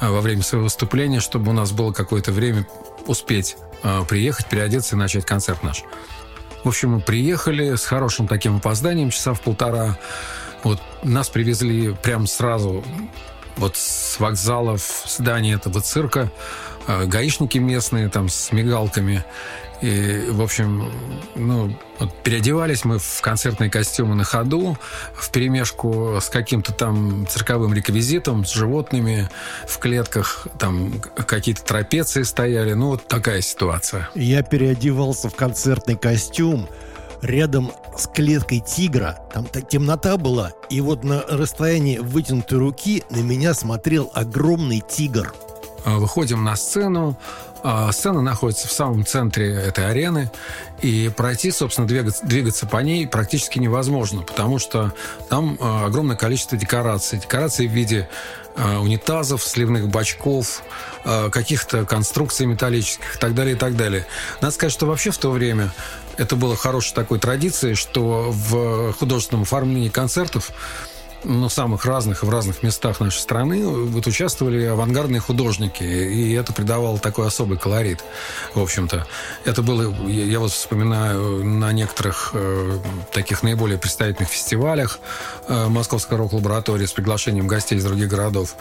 [0.00, 2.68] э, во время своего выступления, чтобы у нас было какое-то время
[3.08, 5.82] успеть э, приехать, переодеться и начать концерт наш.
[6.62, 9.98] В общем, мы приехали с хорошим таким опозданием, часа в полтора.
[10.62, 12.84] Вот нас привезли прямо сразу
[13.56, 16.30] вот с вокзала в здание этого цирка.
[16.88, 19.22] А, гаишники местные там с мигалками.
[19.82, 20.90] И, в общем,
[21.34, 24.76] ну, вот переодевались мы в концертные костюмы на ходу,
[25.14, 29.28] в перемешку с каким-то там цирковым реквизитом, с животными
[29.68, 32.72] в клетках, там какие-то трапеции стояли.
[32.72, 34.08] Ну, вот такая ситуация.
[34.14, 36.68] Я переодевался в концертный костюм,
[37.20, 39.18] рядом с клеткой тигра.
[39.34, 45.34] Там темнота была, и вот на расстоянии вытянутой руки на меня смотрел огромный тигр–
[45.96, 47.16] выходим на сцену.
[47.62, 50.30] А, сцена находится в самом центре этой арены,
[50.80, 54.92] и пройти, собственно, двигаться, двигаться по ней практически невозможно, потому что
[55.28, 57.18] там э, огромное количество декораций.
[57.18, 58.08] Декорации в виде
[58.56, 60.62] э, унитазов, сливных бачков,
[61.30, 64.04] каких-то конструкций металлических и так далее, и так далее.
[64.42, 65.72] Надо сказать, что вообще в то время
[66.18, 70.50] это было хорошей такой традицией, что в художественном оформлении концертов
[71.24, 76.98] ну, самых разных в разных местах нашей страны вот участвовали авангардные художники, и это придавало
[76.98, 78.04] такой особый колорит,
[78.54, 79.06] в общем-то.
[79.44, 82.78] Это было, я вот вспоминаю, на некоторых э,
[83.12, 85.00] таких наиболее представительных фестивалях
[85.48, 88.56] э, Московской рок-лаборатории с приглашением гостей из других городов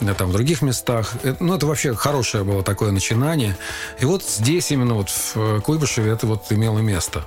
[0.00, 1.14] да, там в других местах.
[1.22, 3.56] Это, ну, это вообще хорошее было такое начинание.
[4.00, 7.24] И вот здесь, именно вот в Куйбышеве, это вот имело место.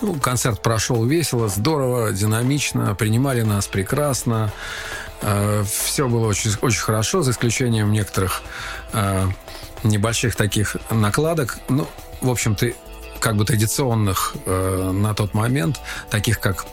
[0.00, 4.52] Ну, концерт прошел весело, здорово, динамично, принимали нас прекрасно.
[5.22, 8.42] Э, все было очень, очень хорошо, за исключением некоторых
[8.92, 9.26] э,
[9.82, 11.58] небольших таких накладок.
[11.68, 11.88] Ну,
[12.20, 12.70] в общем-то,
[13.18, 15.80] как бы традиционных э, на тот момент,
[16.10, 16.64] таких как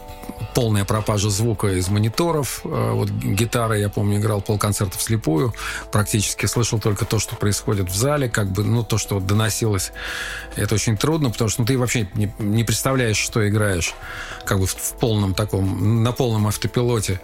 [0.54, 2.62] полная пропажа звука из мониторов.
[2.64, 5.54] Э, вот гитара, я помню, играл полконцерта вслепую.
[5.92, 9.92] Практически слышал только то, что происходит в зале, как бы, ну, то, что доносилось.
[10.56, 13.94] Это очень трудно, потому что ну, ты вообще не, не представляешь, что играешь,
[14.46, 17.20] как бы в, в полном таком, на полном автопилоте.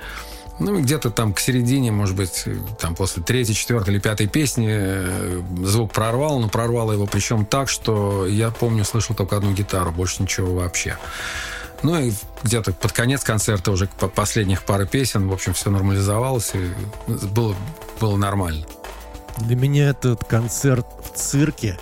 [0.60, 2.46] Ну, где-то там к середине, может быть,
[2.80, 7.68] там после третьей, четвертой или пятой песни э, звук прорвал, но прорвало его причем так,
[7.68, 10.98] что я помню, слышал только одну гитару, больше ничего вообще.
[11.84, 12.12] Ну и
[12.44, 16.72] где-то под конец концерта уже по последних пары песен, в общем, все нормализовалось и
[17.28, 17.56] было,
[18.00, 18.66] было нормально.
[19.38, 21.80] Для меня этот концерт в цирке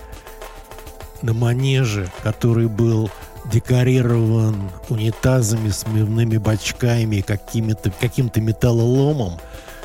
[1.22, 3.10] на манеже, который был
[3.52, 9.38] декорирован унитазами, смывными бачками, какими-то, каким-то металлоломом,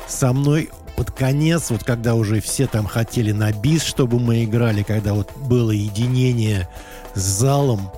[0.08, 4.82] со мной под конец, вот когда уже все там хотели на бис, чтобы мы играли,
[4.82, 6.68] когда вот было единение
[7.14, 7.90] с залом,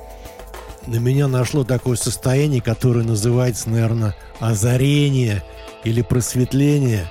[0.86, 5.42] на меня нашло такое состояние, которое называется, наверное, озарение
[5.84, 7.10] или просветление.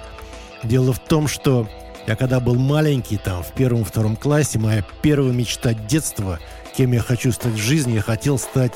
[0.63, 1.68] Дело в том, что
[2.07, 6.39] я когда был маленький, там, в первом-втором классе, моя первая мечта детства,
[6.76, 8.74] кем я хочу стать в жизни, я хотел стать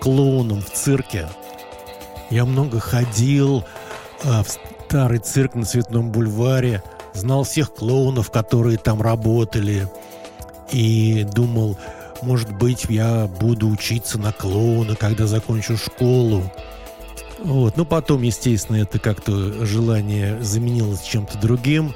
[0.00, 1.28] клоуном в цирке.
[2.30, 3.64] Я много ходил
[4.22, 4.48] а, в
[4.86, 6.82] старый цирк на Цветном бульваре,
[7.14, 9.88] знал всех клоунов, которые там работали,
[10.70, 11.78] и думал,
[12.24, 16.50] может быть, я буду учиться на клоуна, когда закончу школу.
[17.38, 17.76] Вот.
[17.76, 21.94] Но потом, естественно, это как-то желание заменилось чем-то другим.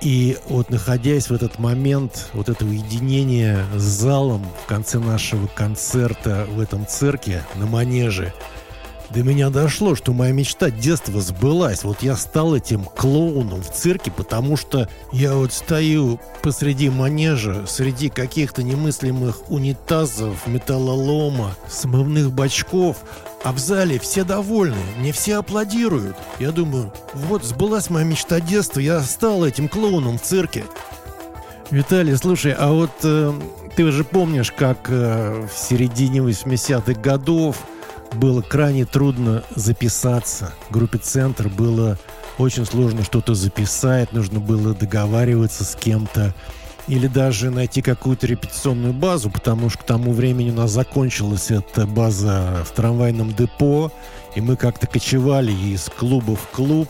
[0.00, 6.46] И вот находясь в этот момент, вот этого единения с залом в конце нашего концерта
[6.50, 8.32] в этом цирке на Манеже–
[9.10, 11.82] до меня дошло, что моя мечта детства сбылась.
[11.84, 18.10] Вот я стал этим клоуном в цирке, потому что я вот стою посреди манежа, среди
[18.10, 22.98] каких-то немыслимых унитазов, металлолома, смывных бачков,
[23.44, 26.16] а в зале все довольны, мне все аплодируют.
[26.38, 30.64] Я думаю, вот сбылась моя мечта детства, я стал этим клоуном в цирке.
[31.70, 33.32] Виталий, слушай, а вот э,
[33.76, 37.58] ты уже помнишь, как э, в середине 80-х годов
[38.14, 40.52] было крайне трудно записаться.
[40.70, 41.98] Группе «Центр» было
[42.38, 46.34] очень сложно что-то записать, нужно было договариваться с кем-то
[46.88, 51.86] или даже найти какую-то репетиционную базу, потому что к тому времени у нас закончилась эта
[51.86, 53.92] база в трамвайном депо,
[54.34, 56.88] и мы как-то кочевали из клуба в клуб,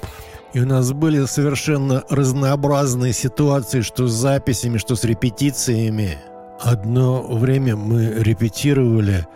[0.54, 6.16] и у нас были совершенно разнообразные ситуации, что с записями, что с репетициями.
[6.60, 9.26] Одно время мы репетировали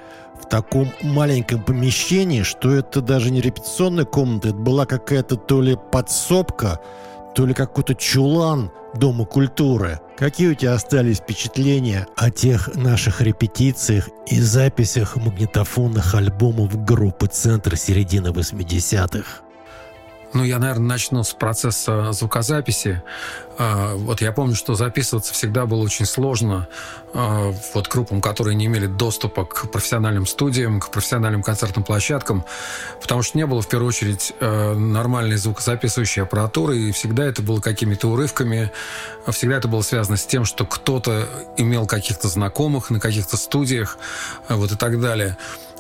[0.43, 5.77] в таком маленьком помещении, что это даже не репетиционная комната, это была какая-то то ли
[5.91, 6.81] подсобка,
[7.35, 10.01] то ли какой-то чулан Дома культуры.
[10.19, 17.77] Какие у тебя остались впечатления о тех наших репетициях и записях магнитофонных альбомов группы «Центр»
[17.77, 19.52] середины 80-х?
[20.35, 23.03] Ну, я, наверное, начну с процесса звукозаписи.
[23.59, 26.69] А, вот я помню, что записываться всегда было очень сложно.
[27.13, 32.45] А, вот группам, которые не имели доступа к профессиональным студиям, к профессиональным концертным площадкам,
[33.01, 37.61] потому что не было, в первую очередь, а, нормальной звукозаписывающей аппаратуры, и всегда это было
[37.61, 38.73] какими-то урывками,
[39.29, 41.29] всегда это было связано с тем, что кто-то
[41.59, 43.99] имел каких-то знакомых на каких-то студиях,
[44.49, 45.37] вот и так далее.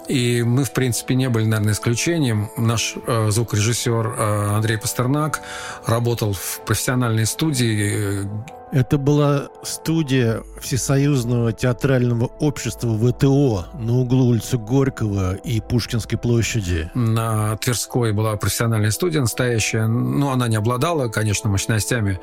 [0.08, 2.50] И мы, в принципе, не были, наверное, исключением.
[2.56, 5.40] Наш э, звукорежиссер э, Андрей Пастернак
[5.86, 8.28] работал в профессиональной студии.
[8.72, 16.90] Это была студия Всесоюзного театрального общества ВТО на углу улицы Горького и Пушкинской площади.
[16.94, 19.88] На Тверской была профессиональная студия настоящая.
[19.88, 22.18] Но она не обладала, конечно, мощностями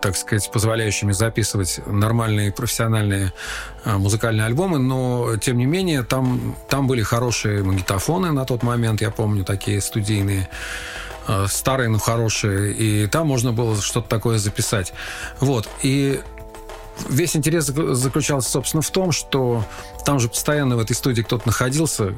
[0.00, 3.32] так сказать, позволяющими записывать нормальные профессиональные
[3.84, 9.00] а, музыкальные альбомы, но, тем не менее, там, там были хорошие магнитофоны на тот момент,
[9.00, 10.48] я помню, такие студийные,
[11.48, 14.92] старые, но хорошие, и там можно было что-то такое записать.
[15.40, 16.20] Вот, и
[17.08, 19.64] весь интерес заключался, собственно, в том, что
[20.04, 22.14] там же постоянно в этой студии кто-то находился,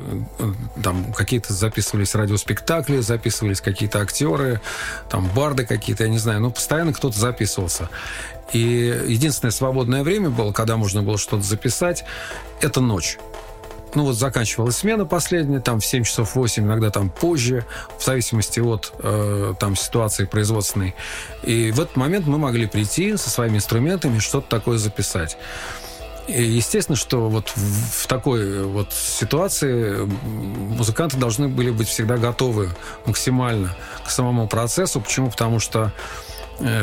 [0.82, 4.60] там какие-то записывались радиоспектакли, записывались какие-то актеры,
[5.08, 7.88] там барды какие-то, я не знаю, но постоянно кто-то записывался.
[8.52, 12.04] И единственное свободное время было, когда можно было что-то записать,
[12.60, 13.18] это ночь
[13.94, 17.64] ну вот заканчивалась смена последняя, там в 7 часов 8, иногда там позже,
[17.98, 20.94] в зависимости от э, там ситуации производственной.
[21.42, 25.36] И в этот момент мы могли прийти со своими инструментами что-то такое записать.
[26.26, 32.70] И естественно, что вот в такой вот ситуации музыканты должны были быть всегда готовы
[33.04, 33.76] максимально
[34.06, 35.00] к самому процессу.
[35.02, 35.30] Почему?
[35.30, 36.33] Потому что э,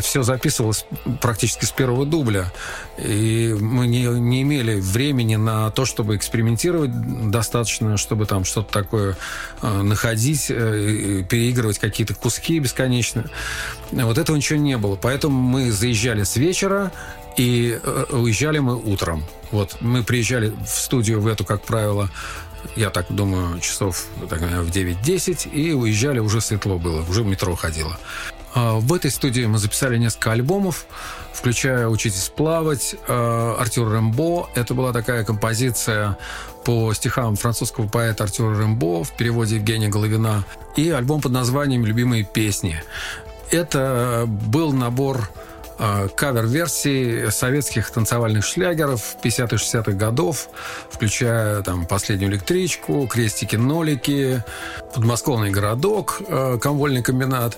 [0.01, 0.85] все записывалось
[1.21, 2.51] практически с первого дубля.
[2.97, 9.17] И мы не, не имели времени на то, чтобы экспериментировать достаточно, чтобы там что-то такое
[9.61, 13.25] э, находить, э, переигрывать какие-то куски бесконечно.
[13.91, 14.95] Вот этого ничего не было.
[14.95, 16.91] Поэтому мы заезжали с вечера,
[17.37, 17.79] и
[18.11, 19.23] уезжали мы утром.
[19.51, 22.09] Вот мы приезжали в студию в эту, как правило,
[22.75, 27.55] я так думаю, часов так, в 9-10, и уезжали, уже светло было, уже в метро
[27.55, 27.97] ходило.
[28.53, 30.85] А, в этой студии мы записали несколько альбомов,
[31.33, 34.49] включая «Учитесь плавать», а, Артюр Рэмбо.
[34.55, 36.17] Это была такая композиция
[36.65, 40.43] по стихам французского поэта Артюра Рэмбо в переводе Евгения Головина.
[40.75, 42.81] И альбом под названием «Любимые песни».
[43.49, 45.29] Это был набор
[45.83, 50.49] Э, кавер-версии советских танцевальных шлягеров 50-60-х годов,
[50.91, 54.43] включая там «Последнюю электричку», «Крестики-нолики»,
[54.93, 57.57] «Подмосковный городок», э, «Комвольный комбинат»,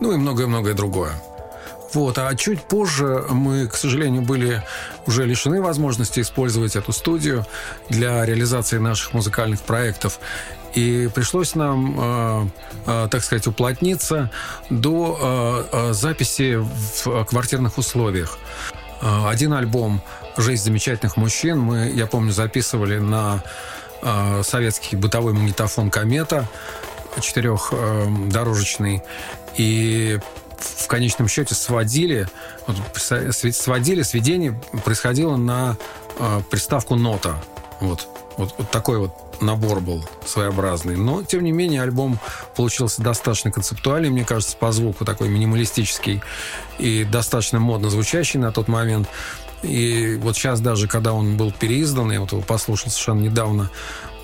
[0.00, 1.12] ну и многое-многое другое.
[1.94, 2.18] Вот.
[2.18, 4.62] А чуть позже мы, к сожалению, были
[5.06, 7.46] уже лишены возможности использовать эту студию
[7.88, 10.20] для реализации наших музыкальных проектов.
[10.74, 12.46] И пришлось нам, э,
[12.86, 14.30] э, так сказать, уплотниться
[14.70, 18.38] до э, записи в квартирных условиях.
[19.00, 20.00] Один альбом
[20.36, 23.42] «Жизнь замечательных мужчин» мы, я помню, записывали на
[24.44, 26.48] советский бытовой магнитофон «Комета»
[27.20, 29.02] четырехдорожечный.
[29.56, 30.20] И
[30.56, 32.28] в конечном счете сводили,
[32.96, 35.76] сводили, сведение происходило на
[36.48, 37.42] приставку «Нота».
[37.82, 40.96] Вот, вот, вот такой вот набор был своеобразный.
[40.96, 42.18] Но, тем не менее, альбом
[42.54, 46.22] получился достаточно концептуальный, мне кажется, по звуку такой минималистический
[46.78, 49.08] и достаточно модно звучащий на тот момент.
[49.62, 53.70] И вот сейчас даже, когда он был переиздан, я вот его послушал совершенно недавно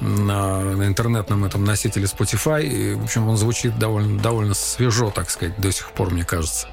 [0.00, 5.30] на, на интернетном этом носителе Spotify, и, в общем, он звучит довольно, довольно свежо, так
[5.30, 6.68] сказать, до сих пор, мне кажется.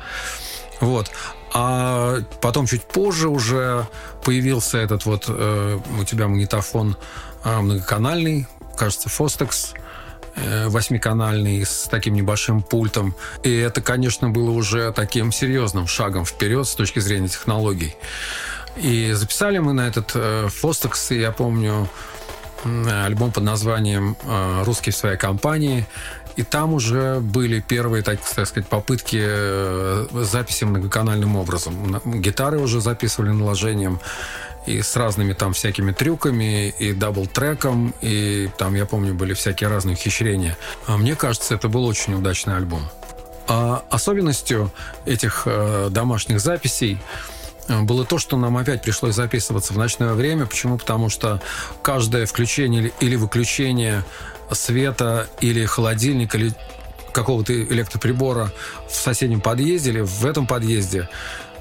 [0.81, 1.09] Вот.
[1.57, 3.87] А потом чуть позже уже
[4.25, 6.97] появился этот вот э, у тебя магнитофон
[7.45, 8.45] а, многоканальный,
[8.75, 9.73] кажется, Fostex
[10.35, 13.15] э, восьмиканальный с таким небольшим пультом.
[13.43, 17.95] И это, конечно, было уже таким серьезным шагом вперед с точки зрения технологий.
[18.75, 21.87] И записали мы на этот э, Fostex, я помню,
[22.65, 25.87] альбом под названием э, «Русский в своей компании».
[26.35, 29.23] И там уже были первые, так, так сказать, попытки
[30.23, 32.01] записи многоканальным образом.
[32.05, 33.99] Гитары уже записывали наложением
[34.65, 39.33] и с разными там всякими трюками, и double track ом, и там, я помню, были
[39.33, 40.57] всякие разные ухищрения.
[40.87, 42.81] А мне кажется, это был очень удачный альбом.
[43.47, 44.71] А особенностью
[45.05, 47.34] этих э, домашних записей э,
[47.67, 50.45] было то, что нам опять пришлось записываться в ночное время.
[50.45, 50.77] Почему?
[50.77, 51.41] Потому что
[51.81, 54.03] каждое включение или выключение
[54.51, 56.53] света или холодильника или
[57.11, 58.51] какого-то электроприбора
[58.89, 61.09] в соседнем подъезде или в этом подъезде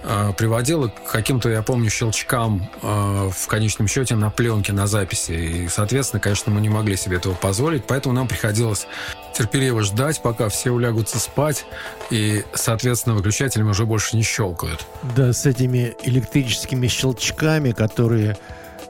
[0.06, 5.32] Э, приводило к каким-то, я помню, щелчкам э, в конечном счете на пленке, на записи.
[5.32, 8.86] И, соответственно, конечно, мы не могли себе этого позволить, поэтому нам приходилось
[9.34, 11.66] терпеливо ждать, пока все улягутся спать,
[12.10, 14.86] и, соответственно, выключателями уже больше не щелкают.
[15.16, 18.36] Да, с этими электрическими щелчками, которые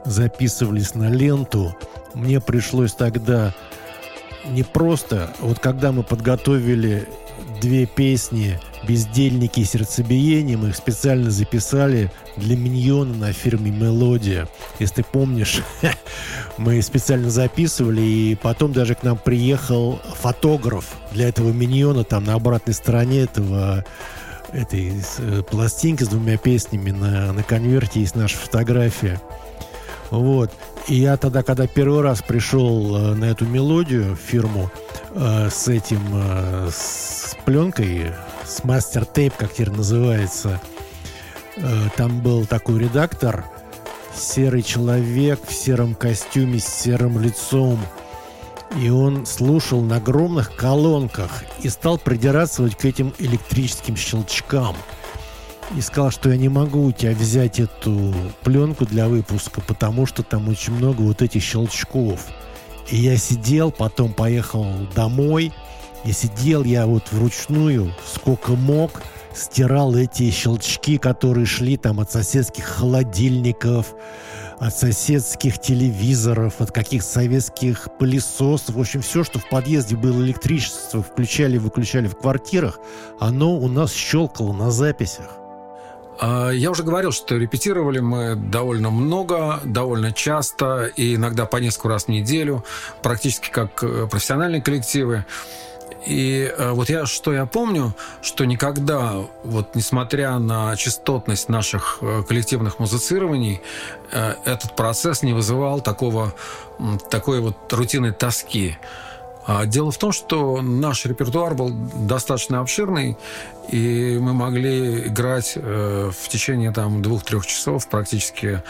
[0.05, 1.75] записывались на ленту,
[2.13, 3.53] мне пришлось тогда
[4.45, 7.07] не просто, вот когда мы подготовили
[7.61, 14.47] две песни «Бездельники и сердцебиение» мы их специально записали для Миньона на фирме «Мелодия».
[14.79, 15.61] Если ты помнишь,
[16.57, 22.33] мы специально записывали, и потом даже к нам приехал фотограф для этого Миньона, там на
[22.33, 23.85] обратной стороне этого
[24.51, 29.19] этой э, пластинки с двумя песнями на, на конверте есть наша фотография.
[30.11, 30.51] Вот.
[30.87, 34.69] И я тогда, когда первый раз пришел э, на эту мелодию в фирму
[35.11, 38.11] э, с этим, э, с пленкой,
[38.45, 40.61] с мастер-тейп, как теперь называется,
[41.57, 41.61] э,
[41.97, 43.45] там был такой редактор,
[44.15, 47.79] серый человек в сером костюме с серым лицом.
[48.79, 54.75] И он слушал на огромных колонках и стал придираться вот к этим электрическим щелчкам–
[55.75, 58.13] и сказал, что я не могу у тебя взять эту
[58.43, 62.27] пленку для выпуска, потому что там очень много вот этих щелчков.
[62.89, 65.51] И я сидел, потом поехал домой,
[66.03, 69.01] и сидел я вот вручную, сколько мог,
[69.33, 73.95] стирал эти щелчки, которые шли там от соседских холодильников,
[74.59, 78.75] от соседских телевизоров, от каких-то советских пылесосов.
[78.75, 82.79] В общем, все, что в подъезде было электричество, включали и выключали в квартирах,
[83.19, 85.44] оно у нас щелкало на записях.
[86.19, 91.89] А, я уже говорил, что репетировали мы довольно много, довольно часто, и иногда по несколько
[91.89, 92.63] раз в неделю,
[93.01, 95.25] практически как э, профессиональные коллективы.
[96.05, 102.23] И э, вот я, что я помню, что никогда, вот несмотря на частотность наших э,
[102.27, 103.61] коллективных музицирований,
[104.11, 106.33] э, этот процесс не вызывал такого,
[107.09, 108.77] такой вот рутинной тоски.
[109.45, 113.17] А дело в том, что наш репертуар был достаточно обширный,
[113.69, 118.63] и мы могли играть э, в течение там двух-трех часов практически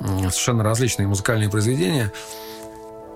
[0.00, 2.12] совершенно различные музыкальные произведения–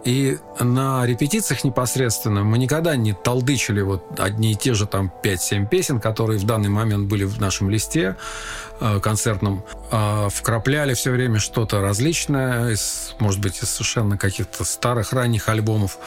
[0.05, 5.67] и на репетициях непосредственно мы никогда не толдычили вот одни и те же там 5-7
[5.67, 8.17] песен, которые в данный момент были в нашем листе
[8.81, 9.65] э, концертном.
[9.91, 15.99] Э, вкрапляли все время что-то различное, из, может быть, из совершенно каких-то старых ранних альбомов.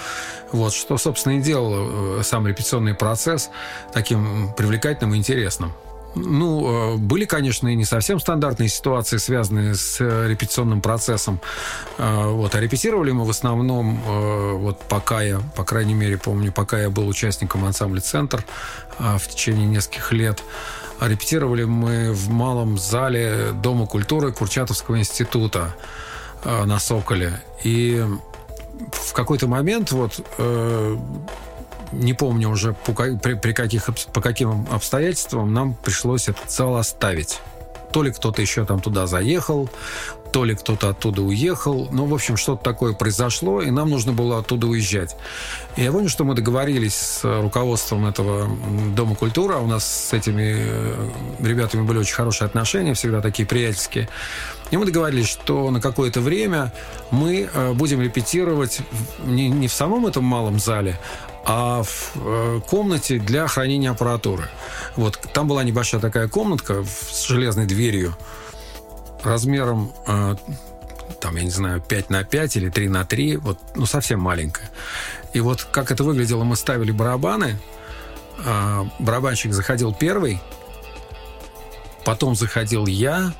[0.52, 3.50] Вот, что, собственно, и делал э, сам репетиционный процесс
[3.94, 5.74] таким привлекательным и интересным.
[6.18, 11.40] Ну, э, были, конечно, и не совсем стандартные ситуации, связанные с э, репетиционным процессом.
[11.98, 14.02] Э, вот, а репетировали мы в основном,
[14.60, 18.44] вот пока я, по крайней мере, помню, пока я был участником ансамбля «Центр»
[19.00, 20.44] в течение нескольких лет,
[21.00, 25.76] а репетировали мы в малом зале Дома культуры Курчатовского института
[26.44, 27.42] на Соколе.
[27.64, 28.04] И
[28.92, 30.20] в какой-то момент вот
[31.92, 37.40] не помню уже по, при, при каких, по каким обстоятельствам нам пришлось этот зал оставить.
[37.92, 39.70] То ли кто-то еще там туда заехал,
[40.32, 41.88] то ли кто-то оттуда уехал.
[41.92, 45.16] Ну, в общем, что-то такое произошло, и нам нужно было оттуда уезжать.
[45.76, 48.48] И я помню, что мы договорились с руководством этого
[48.96, 51.10] Дома культуры, а у нас с этими э,
[51.40, 54.10] ребятами были очень хорошие отношения, всегда такие приятельские.
[54.70, 56.74] И мы договорились, что на какое-то время
[57.10, 58.82] мы э, будем репетировать
[59.26, 61.00] не, не в самом этом малом зале,
[61.48, 64.50] а в э, комнате для хранения аппаратуры.
[64.98, 68.16] Вот там была небольшая такая комнатка с железной дверью
[69.24, 70.36] размером э,
[71.22, 74.70] там, я не знаю, 5 на 5 или 3 на 3, вот, ну, совсем маленькая.
[75.34, 77.58] И вот как это выглядело, мы ставили барабаны,
[78.46, 80.42] э, барабанщик заходил первый,
[82.04, 83.34] потом заходил я,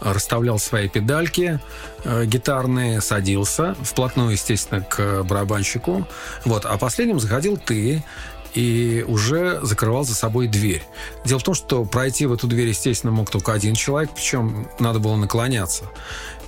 [0.00, 1.60] расставлял свои педальки
[2.04, 6.06] э, гитарные, садился вплотную, естественно, к барабанщику.
[6.44, 8.04] Вот, а последним заходил ты
[8.54, 10.82] и уже закрывал за собой дверь.
[11.24, 15.00] Дело в том, что пройти в эту дверь, естественно, мог только один человек, причем надо
[15.00, 15.84] было наклоняться.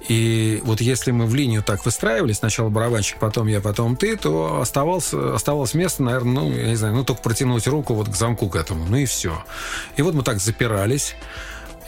[0.08, 4.60] И вот если мы в линию так выстраивались, сначала барабанщик, потом я, потом ты, то
[4.60, 8.48] оставалось, оставалось место, наверное, ну, я не знаю, ну, только протянуть руку вот к замку
[8.48, 9.44] к этому, ну и все.
[9.96, 11.16] И вот мы так запирались.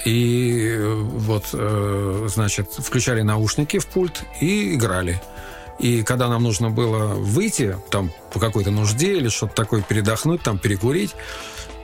[0.08, 5.20] И э, вот, э, значит, включали наушники в пульт и играли.
[5.78, 10.58] И когда нам нужно было выйти, там, по какой-то нужде или что-то такое, передохнуть, там,
[10.58, 11.14] перекурить,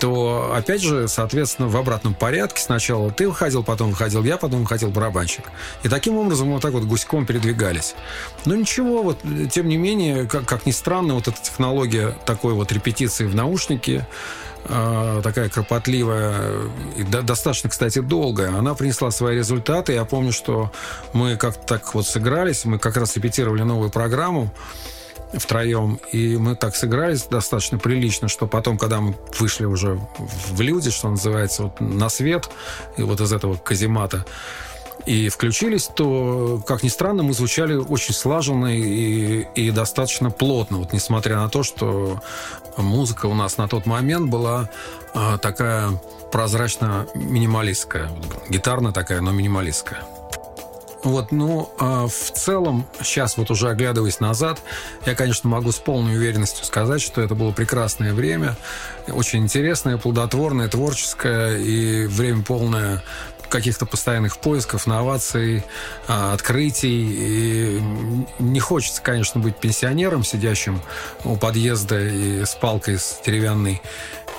[0.01, 4.89] то, опять же, соответственно, в обратном порядке сначала ты выходил, потом выходил я, потом выходил
[4.89, 5.45] барабанщик.
[5.83, 7.95] И таким образом мы вот так вот гуськом передвигались.
[8.47, 9.19] Но ничего, вот,
[9.51, 14.07] тем не менее, как, как ни странно, вот эта технология такой вот репетиции в наушнике,
[14.65, 16.53] такая кропотливая
[16.97, 19.93] и достаточно, кстати, долгая, она принесла свои результаты.
[19.93, 20.73] Я помню, что
[21.13, 24.53] мы как-то так вот сыгрались, мы как раз репетировали новую программу
[25.39, 30.91] втроем, и мы так сыгрались достаточно прилично, что потом, когда мы вышли уже в люди,
[30.91, 32.49] что называется, вот на свет,
[32.97, 34.25] и вот из этого каземата,
[35.07, 40.79] и включились, то, как ни странно, мы звучали очень слаженно и, и достаточно плотно.
[40.79, 42.21] Вот несмотря на то, что
[42.77, 44.71] музыка у нас на тот момент была
[45.13, 46.01] а, такая
[46.33, 48.11] прозрачно-минималистская.
[48.49, 50.01] Гитарная такая, но минималистская.
[51.05, 54.59] Вот, ну, а в целом, сейчас вот уже оглядываясь назад,
[55.05, 58.57] я, конечно, могу с полной уверенностью сказать, что это было прекрасное время,
[59.09, 63.03] очень интересное, плодотворное, творческое и время полное
[63.55, 65.63] каких-то постоянных поисков, новаций,
[66.09, 67.79] а, открытий.
[67.79, 67.83] И
[68.41, 70.83] не хочется, конечно, быть пенсионером, сидящим
[71.23, 73.81] у подъезда и с палкой с деревянной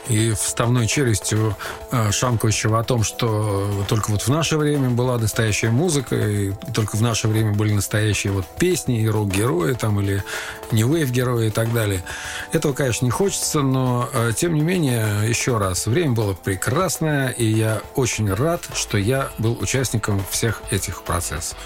[0.10, 1.56] и вставной челюстью
[1.92, 6.96] э, шамкающего о том, что только вот в наше время была настоящая музыка, и только
[6.96, 10.24] в наше время были настоящие вот песни и рок-герои там, или
[10.72, 12.04] не вейв-герои и так далее.
[12.52, 17.46] Этого, конечно, не хочется, но э, тем не менее, еще раз, время было прекрасное, и
[17.46, 21.58] я очень рад, что я был участником всех этих процессов.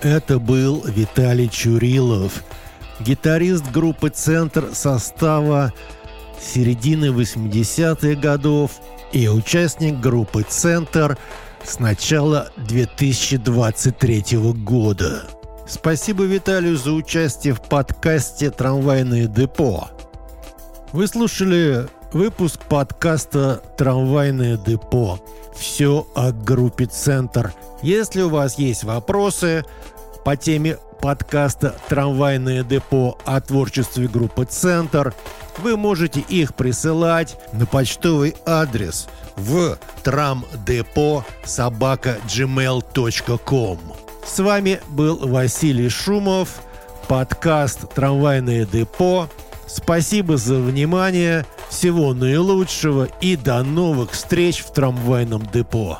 [0.00, 2.32] Это был Виталий Чурилов,
[2.98, 5.72] гитарист группы «Центр» состава
[6.42, 8.72] середины 80-х годов
[9.12, 11.16] и участник группы «Центр»
[11.64, 15.22] с начала 2023 года.
[15.68, 19.88] Спасибо Виталию за участие в подкасте «Трамвайное депо».
[20.92, 25.18] Вы слушали выпуск подкаста «Трамвайное депо».
[25.56, 27.54] Все о группе «Центр».
[27.82, 29.64] Если у вас есть вопросы
[30.24, 35.14] по теме подкаста «Трамвайное депо» о творчестве группы «Центр»,
[35.58, 43.78] вы можете их присылать на почтовый адрес в трамдепо собака gmail.com.
[44.24, 46.62] С вами был Василий Шумов,
[47.08, 49.28] подкаст «Трамвайное депо».
[49.66, 55.98] Спасибо за внимание, всего наилучшего и до новых встреч в трамвайном депо.